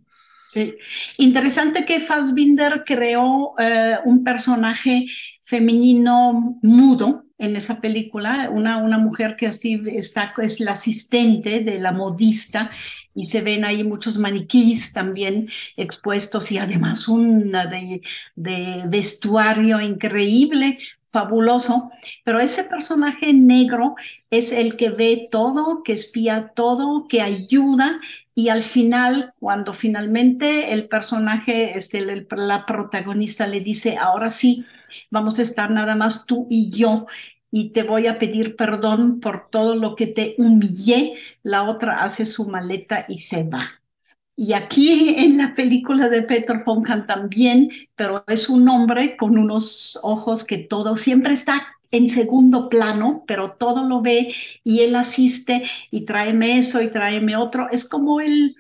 [0.49, 0.77] Sí.
[1.19, 5.07] Interesante que Fassbinder creó eh, un personaje
[5.43, 11.79] femenino mudo en esa película, una, una mujer que así está, es la asistente de
[11.79, 12.71] la modista
[13.15, 18.01] y se ven ahí muchos maniquís también expuestos y además una de,
[18.35, 21.91] de vestuario increíble, fabuloso,
[22.25, 23.95] pero ese personaje negro
[24.31, 28.01] es el que ve todo, que espía todo, que ayuda
[28.35, 32.05] y al final, cuando finalmente el personaje, este,
[32.37, 34.65] la protagonista le dice, ahora sí,
[35.11, 37.07] vamos a estar nada más tú y yo
[37.51, 42.27] y te voy a pedir perdón por todo lo que te humillé, la otra hace
[42.27, 43.81] su maleta y se va.
[44.37, 49.39] Y aquí en la película de Peter von Kant también, pero es un hombre con
[49.39, 54.33] unos ojos que todo siempre está en segundo plano, pero todo lo ve
[54.65, 57.69] y él asiste y tráeme eso y tráeme otro.
[57.71, 58.57] Es como el,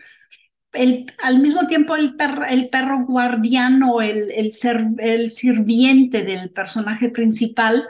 [0.72, 6.50] el al mismo tiempo el perro, el perro guardiano, el, el, ser, el sirviente del
[6.50, 7.88] personaje principal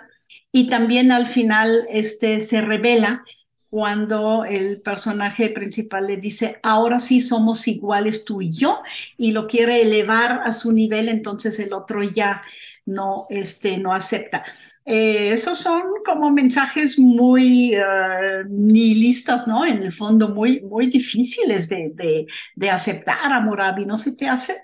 [0.53, 3.23] y también al final este, se revela
[3.71, 8.83] cuando el personaje principal le dice, ahora sí somos iguales tú y yo,
[9.17, 12.43] y lo quiere elevar a su nivel, entonces el otro ya
[12.85, 14.45] no, este, no acepta.
[14.85, 19.67] Eh, esos son como mensajes muy uh, nihilistas, ¿no?
[19.67, 24.29] En el fondo, muy, muy difíciles de, de, de aceptar a Moravi, ¿no se te
[24.29, 24.55] hace?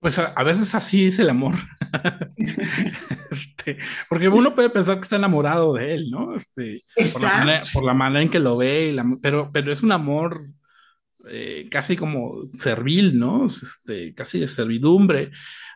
[0.00, 1.54] Pues a, a veces así es el amor.
[3.30, 3.78] este,
[4.08, 6.34] porque uno puede pensar que está enamorado de él, ¿no?
[6.34, 6.82] Este,
[7.12, 9.92] por, la manera, por, la manera, en que lo ve, la, pero, pero es un
[9.92, 10.40] amor
[11.28, 13.46] eh, casi como servil, ¿no?
[13.46, 15.30] Este, casi de servidumbre.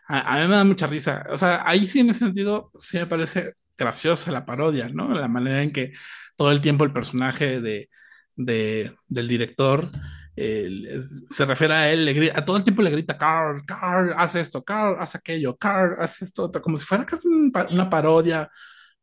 [0.07, 1.25] A, a, mí me da mucha risa.
[1.31, 5.13] O sea, ahí sí en ese sentido sí me parece graciosa la parodia, ¿no?
[5.13, 5.93] La manera en que
[6.37, 7.89] todo el tiempo el personaje de,
[8.35, 9.91] de del director
[10.43, 14.13] eh, se refiere a él, le grita, a todo el tiempo le grita, Carl, Carl,
[14.17, 17.89] haz esto, Carl, haz aquello, Carl, haz esto, otro, como si fuera casi un, una
[17.89, 18.49] parodia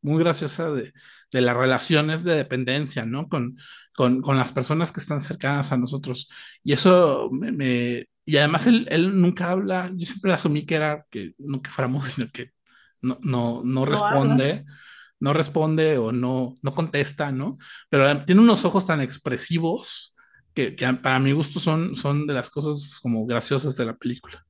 [0.02, 0.92] muy graciosa de,
[1.32, 3.28] de, las relaciones de dependencia, ¿no?
[3.28, 3.52] Con,
[3.94, 6.28] con, con, las personas que están cercanas a nosotros.
[6.62, 7.52] Y eso me...
[7.52, 11.70] me y además él, él, nunca habla, yo siempre asumí que era que no que
[11.70, 12.52] fuéramos, sino que
[13.02, 14.64] no, no, no responde.
[14.66, 14.74] No,
[15.20, 17.58] no responde o no, no contesta, ¿no?
[17.88, 20.12] Pero tiene unos ojos tan expresivos
[20.58, 24.44] que, que para mi gusto son, son de las cosas como graciosas de la película.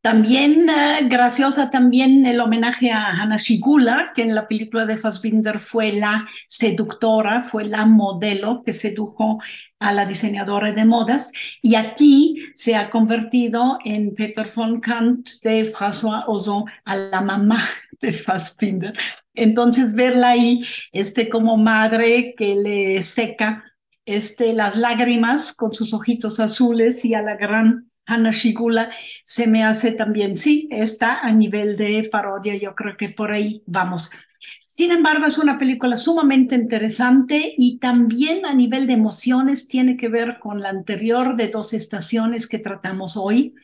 [0.00, 5.58] También eh, graciosa también el homenaje a Hannah Shigula, que en la película de Fassbinder
[5.58, 9.42] fue la seductora, fue la modelo que sedujo
[9.78, 11.30] a la diseñadora de modas.
[11.60, 17.62] Y aquí se ha convertido en Peter von Kant de François Ozon, a la mamá
[18.00, 18.94] de Fassbinder.
[19.34, 20.62] Entonces verla ahí,
[20.92, 23.62] este como madre que le seca
[24.06, 28.90] este, las lágrimas con sus ojitos azules y a la gran Hannah Shigula
[29.24, 33.62] se me hace también, sí, está a nivel de parodia, yo creo que por ahí
[33.66, 34.10] vamos.
[34.64, 40.08] Sin embargo, es una película sumamente interesante y también a nivel de emociones tiene que
[40.08, 43.54] ver con la anterior de dos estaciones que tratamos hoy,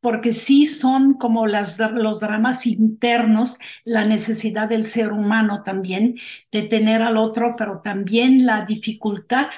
[0.00, 6.16] porque sí son como los dramas internos, la necesidad del ser humano también
[6.50, 9.48] de tener al otro, pero también la dificultad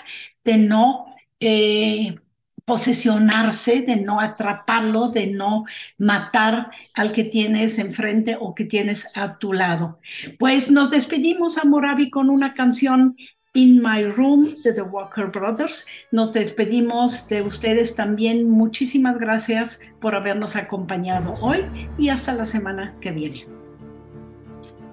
[0.45, 1.07] de no...
[1.41, 2.17] Eh,
[2.65, 5.65] posesionarse, de no atraparlo, de no
[5.99, 9.99] matar al que tienes enfrente o que tienes a tu lado.
[10.39, 13.17] Pues nos despedimos a Moravi con una canción
[13.55, 15.87] In My Room de The Walker Brothers.
[16.11, 18.49] Nos despedimos de ustedes también.
[18.49, 21.67] Muchísimas gracias por habernos acompañado hoy
[21.99, 23.45] y hasta la semana que viene.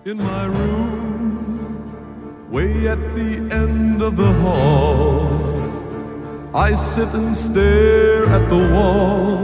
[0.03, 1.31] In my room,
[2.51, 5.25] way at the end of the hall.
[6.53, 9.37] I sit and stare at the wall,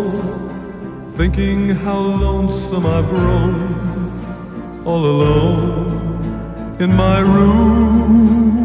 [1.15, 8.64] thinking how lonesome I've grown, all alone in my room.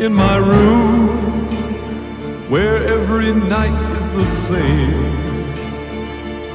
[0.00, 1.18] In my room,
[2.48, 5.12] where every night is the same,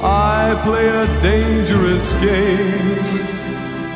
[0.02, 2.98] I play a dangerous game.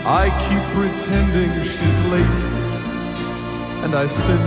[0.07, 2.45] I keep pretending she's late,
[3.83, 4.41] and I sit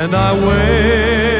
[0.00, 1.38] and I wait.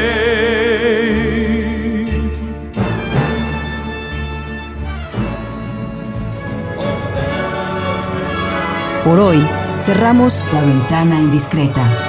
[9.03, 9.45] Por hoy,
[9.79, 12.08] cerramos la ventana indiscreta.